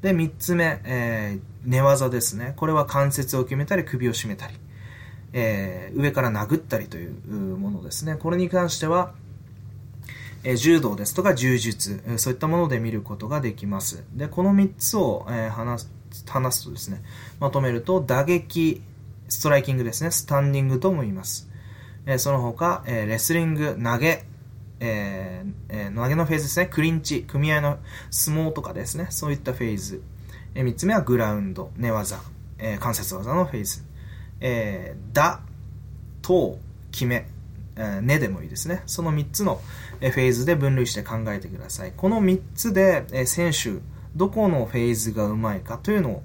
[0.00, 2.54] で、3つ目、えー、寝技ですね。
[2.56, 4.54] これは関節を決めたり首を絞めたり、
[5.32, 8.16] えー、上から殴ったりというものですね。
[8.16, 9.12] これに関しては、
[10.44, 14.04] え、柔道ですとか柔術、そういったもので見ることができます。
[14.14, 15.88] で、この3つを、えー、話
[16.26, 17.02] 話すとですね、
[17.40, 18.82] まとめると、打撃、
[19.28, 21.48] ストライキングですね、スタンディングとも言います。
[22.06, 24.24] えー、その他、えー、レスリング、投げ、
[24.78, 27.78] えーえー、投げのフェーズですね、クリンチ、組合の
[28.10, 30.02] 相撲とかですね、そういったフェーズ。
[30.54, 32.20] えー、3つ目はグラウンド、寝技、
[32.58, 33.84] えー、関節技のフェーズ。
[34.40, 35.40] えー、打、
[36.22, 36.58] 等、
[36.92, 37.26] 決め、
[37.76, 38.82] えー、根でもいいですね。
[38.86, 39.60] その3つの
[40.00, 41.92] フェーズで分類して考えてください。
[41.96, 43.80] この3つで、えー、選手、
[44.16, 46.22] どこのフェーズがうまいかというのを、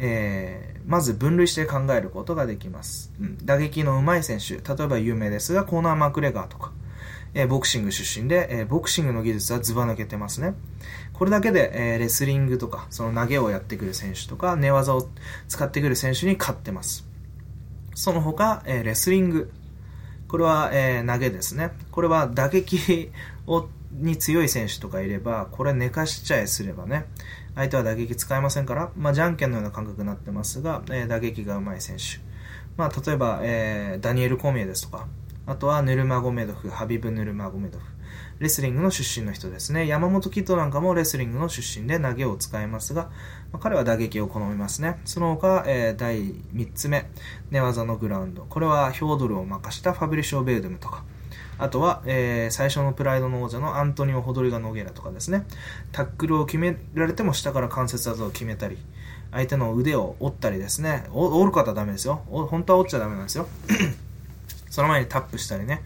[0.00, 3.12] えー、まず分類して考えることができます。
[3.20, 6.72] うん、打撃の上手い選手、例えば有名ですが、コーナー・マクレガーとか、
[7.32, 10.54] えー、ボクシング出身で、えー、ボクシングの技術はズバ抜けてますね。
[11.12, 15.08] これだけで、えー、レスリングとか、その投げをやってくる選手とか、寝技を
[15.46, 17.06] 使ってくる選手に勝ってます。
[17.94, 19.52] その他、え、レスリング。
[20.26, 21.70] これは、え、投げですね。
[21.92, 23.12] これは打撃
[23.46, 27.06] をに強い選手とかいれば、これ寝かしちゃえすればね、
[27.54, 32.20] 相手は打撃使えませんから、まあ、じゃんけんのような感覚になってますが、えー、打撃が上手い選手。
[32.76, 35.06] まあ、例えば、えー、ダニエル・コミエですとか、
[35.46, 37.84] あとはヌルマゴメドフ、ハビブ・ヌルマゴメドフ、
[38.38, 39.86] レスリングの出身の人ですね。
[39.86, 43.10] 山本キッドなんかもレスリングの出身で投げを使いますが、
[43.52, 45.00] まあ、彼は打撃を好みますね。
[45.04, 47.10] その他、えー、第3つ目、
[47.50, 48.46] 寝技のグラウンド。
[48.48, 51.04] これはヒョードルを任したファブリシオ・ベードムとか、
[51.60, 55.44] あとは、えー、最初のプライドの王者のアントニオ・ホドリガ・ノゲラとかですね。
[55.92, 58.78] タックルを決められても下から関節技を決めたり、
[59.30, 61.04] 相手の腕を折ったりですね。
[61.12, 62.22] 折る方はダメですよ。
[62.28, 63.46] 本当は折っちゃダメなんですよ。
[64.70, 65.82] その前にタップしたりね。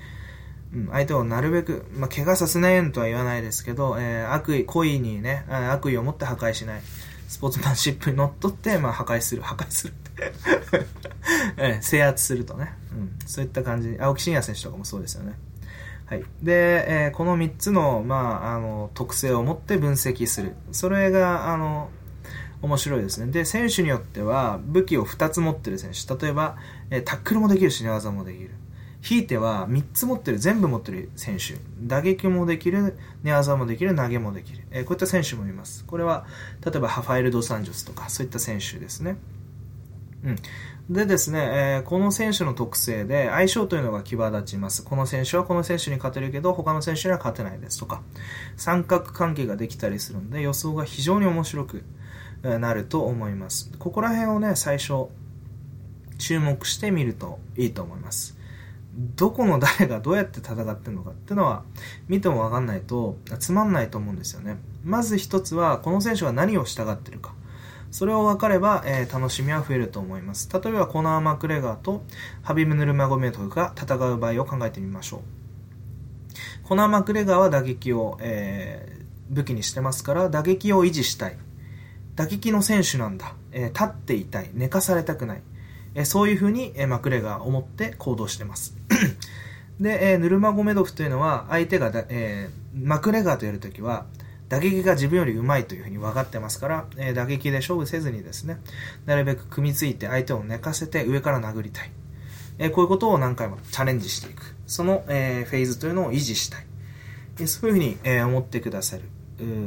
[0.72, 6.80] うん、相手をなるべく、まあ、怪我させないとは言わないですけど、えー、悪意、故意にね、悪意を持って破壊しない。
[7.28, 9.94] スポーツマンシップにのっとって、まあ、破壊する、破壊する
[11.56, 13.18] えー、制圧するとね、うん。
[13.26, 13.96] そういった感じ。
[14.00, 15.34] 青木真也選手とかもそうですよね。
[16.06, 16.24] はい。
[16.42, 20.54] で、えー、この3つの、まあ、あの、特性を持って分析する。
[20.70, 21.90] それが、あの、
[22.60, 23.30] 面白いですね。
[23.30, 26.14] で、選手によっては武器を2つ持ってる選手。
[26.14, 26.56] 例えば、
[26.90, 28.50] えー、タックルもできるし、寝技もできる。
[29.00, 31.56] ひいては3つ持ってる、全部持ってる選手。
[31.82, 34.64] 打撃もできる、寝技もできる、投げもできる。
[34.70, 35.84] えー、こういった選手もいます。
[35.84, 36.26] これは、
[36.64, 39.16] 例えばハファエル・ド・サンジョスとか、そういった選手ですね。
[40.24, 40.36] うん。
[40.90, 44.84] でですね、えー、この選手の特性で相性というのが際立ちます。
[44.84, 48.02] この選手はこの選手に勝てるけど、他の選手には勝てないですとか、
[48.56, 51.84] 三角関係ができたりするので、予想が非常に面白く
[52.42, 53.72] なると思います。
[53.78, 55.06] ここら辺をね、最初、
[56.18, 58.36] 注目してみるといいと思います。
[59.16, 61.64] どこの誰がどうやって戦ってるのかっていうのは
[62.06, 64.58] 見てもわかんないとつまんないと思うんですよね。
[64.84, 67.34] まず一つはこの選手が何をしたがってるか。
[67.94, 70.50] それを分かれば、えー、楽しみは増えると思います。
[70.52, 72.02] 例えばコナー・マクレガーと
[72.42, 76.66] ハビブ・ヌルマゴメトフが戦う場合を考えてみましょう。
[76.66, 81.36] コナー・マクレガーは打撃を、えー、武器にしてますから打撃を維持したい。
[82.16, 83.36] 打撃の選手なんだ。
[83.52, 84.50] えー、立っていたい。
[84.54, 85.42] 寝かされたくない。
[85.94, 88.76] えそういうふうに、えマクレガー思って行動してます。
[89.78, 94.06] で、えヌルマゴメドフというのは相手が、えマクレガーとやるときは
[94.48, 98.60] 打撃が自分より上手いというふうに分かってますから、え打撃で勝負せずにですね、
[99.06, 101.90] なるべく組みついて相手を寝かせて上から殴りたい。
[102.58, 104.54] えこういうことを何回もチャレンジしていく。
[104.66, 106.66] その、えフェーズというのを維持したい。
[107.40, 109.02] えそういうふうに、え思ってくださる。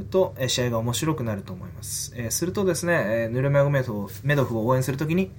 [0.10, 2.14] と、試合が面白くなると思います。
[2.16, 5.32] えするとですね、えヌルマゴメドフを応援するときに、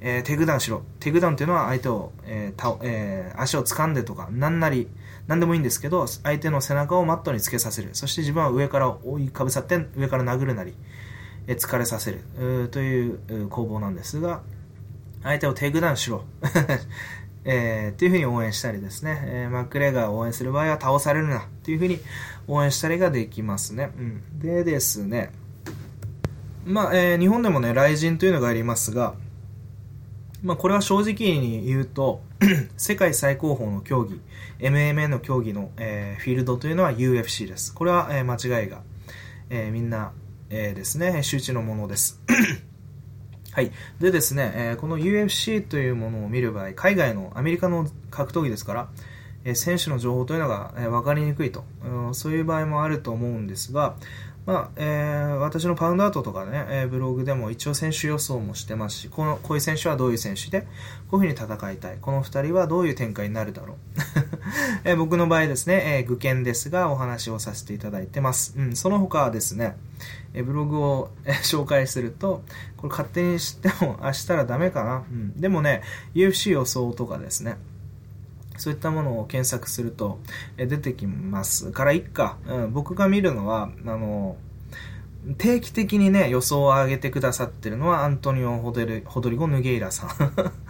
[0.00, 0.82] えー、テイクダウンしろ。
[0.98, 4.88] テイクダウンっていうのは相手を、えーたえー、足を掴んでとか、なんなり、
[5.26, 7.90] なんでもいいんですけど、相手の背中をマットにつけさせる。
[7.92, 10.74] そして自分は上から覆いかぶさって上から殴るなり、
[11.46, 12.20] えー、疲れさせる。
[12.70, 14.40] という攻防なんですが、
[15.22, 16.24] 相手をテイクダウンしろ。
[17.44, 21.98] えー、っていうふうに応援したりですね、えー、マックレガーを応援する場合は倒されるなっていうふうに
[22.48, 23.92] 応援したりができますね。
[23.96, 25.32] うん、でですね、
[26.66, 29.14] まあ、えー、日本でもね、雷神というのがありますが、
[30.42, 32.22] まあ、これは正直に言うと
[32.76, 34.20] 世界最高峰の競技
[34.58, 37.74] MMA の競技の、えー、フィールドというのは UFC です。
[37.74, 38.82] これは、えー、間違いが、
[39.50, 40.12] えー、みんな、
[40.48, 41.22] え、ですね。
[41.22, 42.20] 周知のものです。
[43.52, 43.70] はい。
[44.00, 48.88] でですね、え、この UFC というものを見る場合海外のアメリカの格闘技ですから
[49.44, 51.64] え選手の情報というのが、え分かりにくいと、
[52.12, 53.96] そういう場合もあると思うんですが、
[54.50, 60.62] まあえー、私のパウンドアウトとかね、えー、ブログでも一応選手予想もしてますしこのこういう選手はどういう選手で
[61.08, 61.98] こういうふうに戦いたい。
[62.00, 63.76] この2人はどういう展開になるだろう、
[64.82, 69.76] えー、僕の場合ですね、えー、具見ですがお話をさせていただいてます、うん、その他はですね、
[70.34, 72.42] えー、ブログを、えー、紹介すると
[72.76, 75.82] これ勝手に知っても明日らダメかな、うん、でもね
[76.14, 77.56] UFC 予想とかですね
[78.60, 80.18] そういったものを検索すると、
[80.58, 82.36] え出てきますから、いっか。
[82.46, 84.36] うん、僕が見るのは、あの、
[85.38, 90.10] 定期的にね、予想を上げてくださってるのは、アントニオ・ホドリホドリゴ・ヌゲイラさん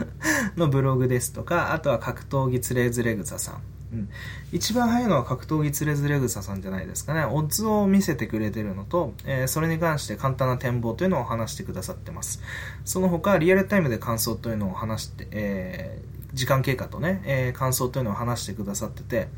[0.59, 3.63] のブログですとか、あとは格闘技つれずれ草さん。
[3.93, 4.09] うん、
[4.53, 7.25] 一番早いのは格闘技つれずれ草さんじゃないですかね。
[7.25, 12.41] オッズを見せてくれてるのと、えー、それに関して簡単な展望というのを話してくださってます。
[12.85, 19.29] その他、リアルタイムで感想というのを話して、えー時間経過とね、えー、感想というのを話してくださってて、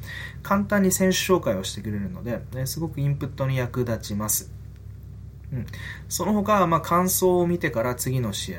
[0.43, 4.53] 簡単に選手紹介をしてくれるので、ね、すごくインプットに役立ちます。
[5.53, 5.67] うん。
[6.09, 8.59] その他、まあ、感想を見てから次の試合。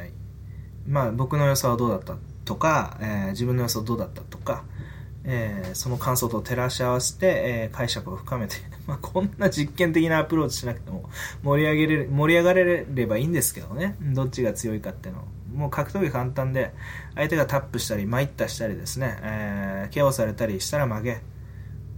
[0.88, 4.64] まあ、僕の予想はどうだったとか、えー、自分の予想どうだったとか、
[5.26, 8.56] えー、その感想と照らし合わせて、えー、解釈を深めて、
[8.86, 11.10] まあ、こんな実験的なアプローチしなくても
[11.44, 13.96] 盛り上げれ盛り上がれればいいんですけどね。
[14.02, 15.24] どっちが強いかっていうのを。
[15.54, 16.74] もう格闘技簡単で、
[17.16, 21.22] 相手がタップしたり、参ったしたりですね、えー、ケアをされたりしたら負け。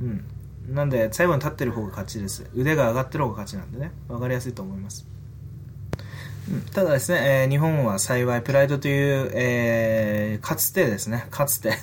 [0.01, 0.26] うん。
[0.70, 2.49] なんで、最後に立ってる方が勝ちです。
[2.56, 5.08] 腕が上がってる方が勝ちなんでね、わかりやすいと思います。
[6.49, 11.74] うん、ただですね、えー、日本は幸いプライドという、えー、かつてですね、かつて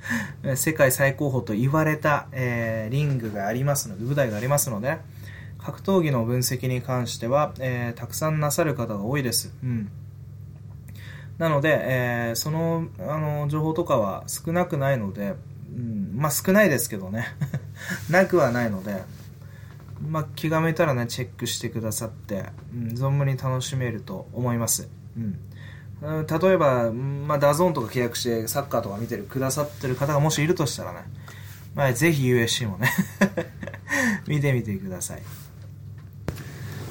[0.56, 4.98] 世界最高峰と言われた、えー、リングがありますので、舞台がありますので、
[5.58, 9.52] 格闘技の分析に関しては、えー、たくさんなさる方が多いです。
[9.62, 9.90] うん。
[11.38, 15.34] なので、えー、その、あの、情報とかは少なくないので、
[15.74, 17.26] うん、まあ少ないですけどね。
[18.10, 19.02] なくはないので、
[20.08, 24.88] まあ気が向いたらね、チェックしてくださって、うん、存分に楽しめると思います。
[25.16, 25.38] うん。
[26.02, 31.04] 例えば、まあ、ダゾーンとか契約してサッカーとか見てるくださってる方がもしいるとしたらね、
[31.76, 32.90] まあ、ぜひ USC もね
[34.26, 35.22] 見てみてください。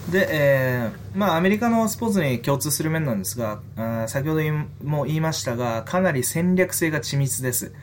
[0.09, 4.41] で、えー、まあ、アメリカのスポーツに共通する面なんですが、あ先ほど
[4.83, 7.73] も言いましたが、かなり戦略性が緻密です。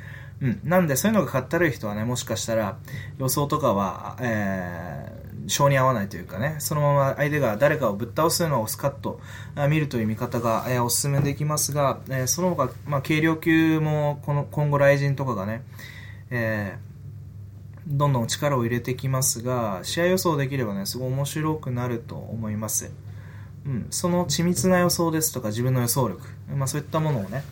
[0.40, 0.60] うん。
[0.64, 2.76] なんで、そういうのがかったるい人はね、もしかしたら、
[3.18, 9.20] 予想とかは、えー、性に合わないというかね、そのまま相手が誰かをぶっ倒すのをスカッと
[9.68, 15.62] 見るという見方が、えー、お勧めできますが、えー、その他、まあ、軽量級も、この、今後雷神とかがね、
[16.30, 16.88] えー、
[17.89, 22.91] どんどん力を入れてきますが、試合予想できればね、すごい面白くなると思います。
[23.64, 26.20] うん、その緻密な予想ですとか自分の予想力、
[26.55, 27.43] まあそういったものをね、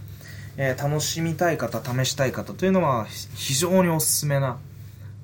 [0.59, 4.59] えー、楽しみたい方、試したい方というのは非常におすすめな、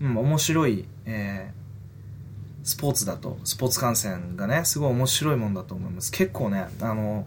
[0.01, 6.11] うん、面白い、えー、スポーツだと、スポーツ観戦がね、すごい面白いもんだと思います。
[6.11, 7.27] 結構ね、あの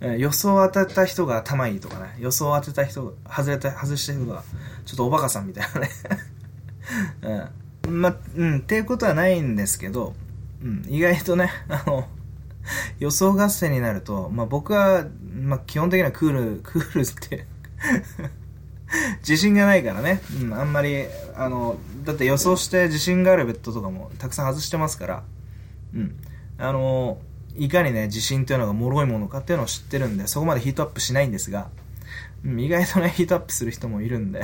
[0.18, 4.42] 予想当てた人が頭いいとかね、予想当てた人、外れた、外した人が、
[4.84, 5.90] ちょっとおバカさんみたいなね。
[7.84, 8.00] うん。
[8.00, 10.14] ま、うん、っていうことはないんですけど、
[10.62, 12.08] うん、意外とね、あの、
[12.98, 17.46] 予想合戦になると、まあ、僕は、まあ、基本的にはクール、クールって
[19.20, 25.22] 自信がないからね、うん、あんまり、あの、だって予想して自信があるベッドとかもたくさん外してますから、
[25.94, 26.16] うん、
[26.58, 27.18] あの、
[27.56, 31.68] いかにね、自信というのが脆いものかっていうのを知ってるんで、そこまでヒートアップしないんですが、
[32.44, 34.42] うん、意外とね、ヒートアップする人もいるんで。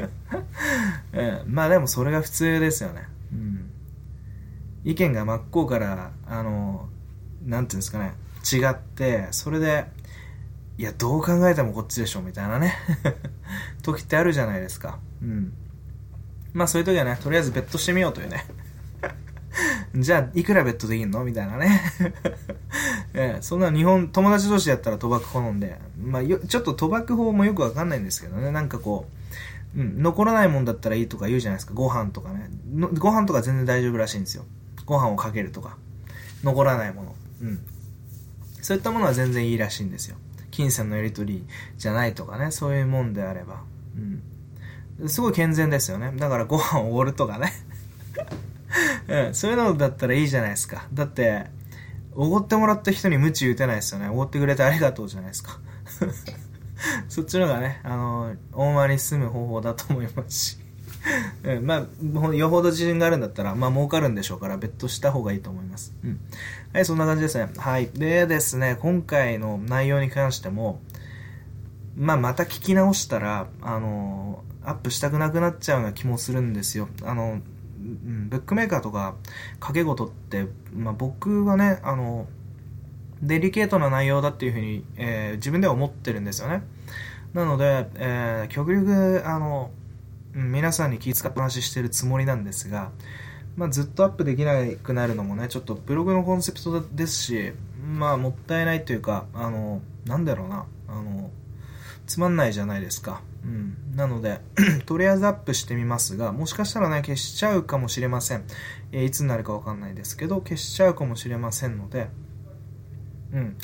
[1.12, 3.08] うん、まあでもそれが普通ですよね。
[3.32, 3.70] うん。
[4.84, 6.88] 意見が真っ向から、あの、
[7.44, 8.14] なんていうんですかね、
[8.50, 9.86] 違って、それで、
[10.78, 12.74] いや、どう考えてもこっちでしょ、みたいなね
[13.82, 14.98] 時ってあるじゃないですか。
[15.22, 15.52] うん。
[16.52, 18.46] まあそういう時はね、とりあえずベットしてみようというね
[19.94, 21.24] じゃあ、いくらベットできんの？
[21.24, 21.80] みたいなね
[23.14, 29.18] ええ、そんな日本、友達同士だったら賭博好んで、まあよ、ちょっと賭博法もよくわかんないんですけどね、なんかこう、
[29.78, 32.50] うん、残らないもんだったらいいとか言うじゃないですか、ご飯とかね。
[32.98, 34.44] ご飯とか全然大丈夫らしいんですよ。
[34.84, 35.76] ご飯をかけるとか。
[36.42, 37.14] 残らないもの。
[37.42, 37.60] うん。
[38.60, 40.16] そういったものは全然いいらしいんですよ。
[40.50, 43.62] 金銭のやり取りじゃないとかね、そういうもんであれば。
[44.98, 45.08] うん。
[45.08, 46.12] すごい健全ですよね。
[46.16, 47.52] だからご飯をおごるとかね。
[49.06, 50.88] うん、そういうのだったらいいじゃないですか。
[50.92, 51.46] だって、
[52.16, 54.08] おごってもらった人に無知打てないですよね。
[54.08, 55.60] おごってくれてありがとうじゃないですか。
[57.08, 60.58] そっちの方がね、あの、大回りに進む方法だと思いますし。
[61.44, 61.86] うん、ま
[62.30, 65.94] あ、よほど自信があるんだったら、まあ、儲かるんでしょうから、ベットした方がいいと思います。
[66.04, 66.20] うん。
[66.72, 67.50] はい、そんな感じですね。
[67.56, 67.88] はい。
[67.88, 70.80] でですね、今回の内容に関しても、
[71.96, 76.88] まあ、また聞き直したら、あの、アップしたくなくなっちゃうような気もするんですよ。
[77.04, 77.40] あの、
[77.80, 79.14] ブックメーカーとか
[79.60, 82.26] 掛け事って、まあ、僕はねあの
[83.22, 86.62] デリケートな内容だっていうふうに、えー、自分では思ってるんですよね
[87.34, 89.70] なので、えー、極力あの
[90.32, 92.90] 皆さんに気遣って話してるつもりなんですが、
[93.56, 97.52] まあ、ずっとアップできなくなるのもねちょっとブログのコンセプトですし
[97.86, 101.30] まあもったいないというかあのなんだろうなあの
[102.08, 103.20] つまんないじゃないですか。
[103.44, 103.76] うん。
[103.94, 104.40] なので
[104.86, 108.44] とりあえずアップしてみますが、もしかしたらね、消しちゃうかもしれません。
[108.92, 112.08] えー、いつになるかわかんないですけど、消しちゃうかもしれませんので、
[113.32, 113.56] うん。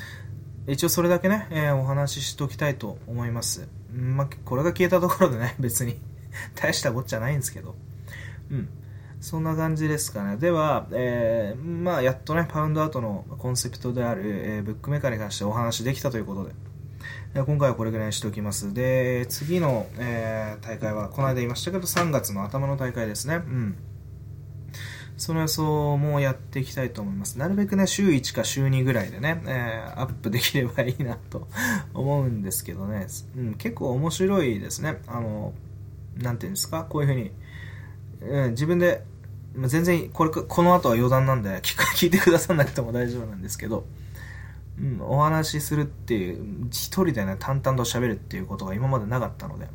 [0.67, 3.69] 一応それだけね、えー、お話ししときたいと思います。
[3.93, 6.01] まあ、これが消えたところでね、 別に
[6.55, 7.75] 大したこっちゃないんですけど。
[8.51, 8.69] うん。
[9.21, 10.37] そんな感じですかね。
[10.37, 16.55] では、えー、まあ、やっとね、パウンドアウトのコンセプトである、えー、ブックメーカーに関してお話できたということで、
[17.35, 18.73] 今回はこれぐらいにしておきます。
[18.75, 23.37] で、次の、えー、大会は、この間言いましたけど、3月の頭の大会ですね。
[23.37, 23.77] うん。
[25.17, 27.39] その予想もやっていきたいと思います。
[27.39, 31.47] なるべくね、週1か週2ぐらいでね、えー、アップできればいいなと
[31.95, 33.07] 思うんですけどね、
[33.37, 35.01] うん、結構面白いですね。
[35.07, 35.53] あの、
[36.19, 37.31] なんていうんですか、こういうふうに、
[38.23, 39.05] うん、自分で、
[39.67, 43.87] 全然、これ、この後は余談なんで、 聞いてくださんなくても大丈夫なんですけど、
[44.81, 49.69] うん、お話しするっていう、一人でね、淡々と喋るっていうことが今までなかったので、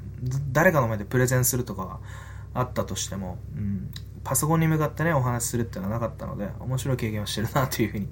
[0.52, 2.00] 誰かの前でプレゼンするとかが
[2.54, 3.90] あったとしても、うん、
[4.24, 8.10] パソコンに向かってね、お話しするっていうのはなかったので、面白い経験をしてるなというふうに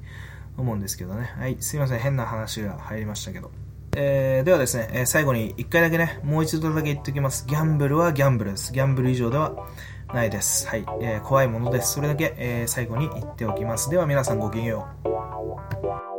[0.58, 1.34] 思うんですけどね。
[1.38, 3.52] はい、すいません、変な話が入りましたけど。
[3.96, 7.46] えー、ではですね、えー、最後に一回だけね、もう一度だけ言っておきます。
[7.48, 8.72] ギャンブルはギャンブルです。
[8.74, 9.56] ギャンブル以上では
[10.14, 10.68] ないです。
[10.68, 10.86] はい。
[11.02, 11.94] えー、怖いものです。
[11.94, 13.90] それだけ、え、最後に言っておきます。
[13.90, 16.17] では皆さんごきげんよう。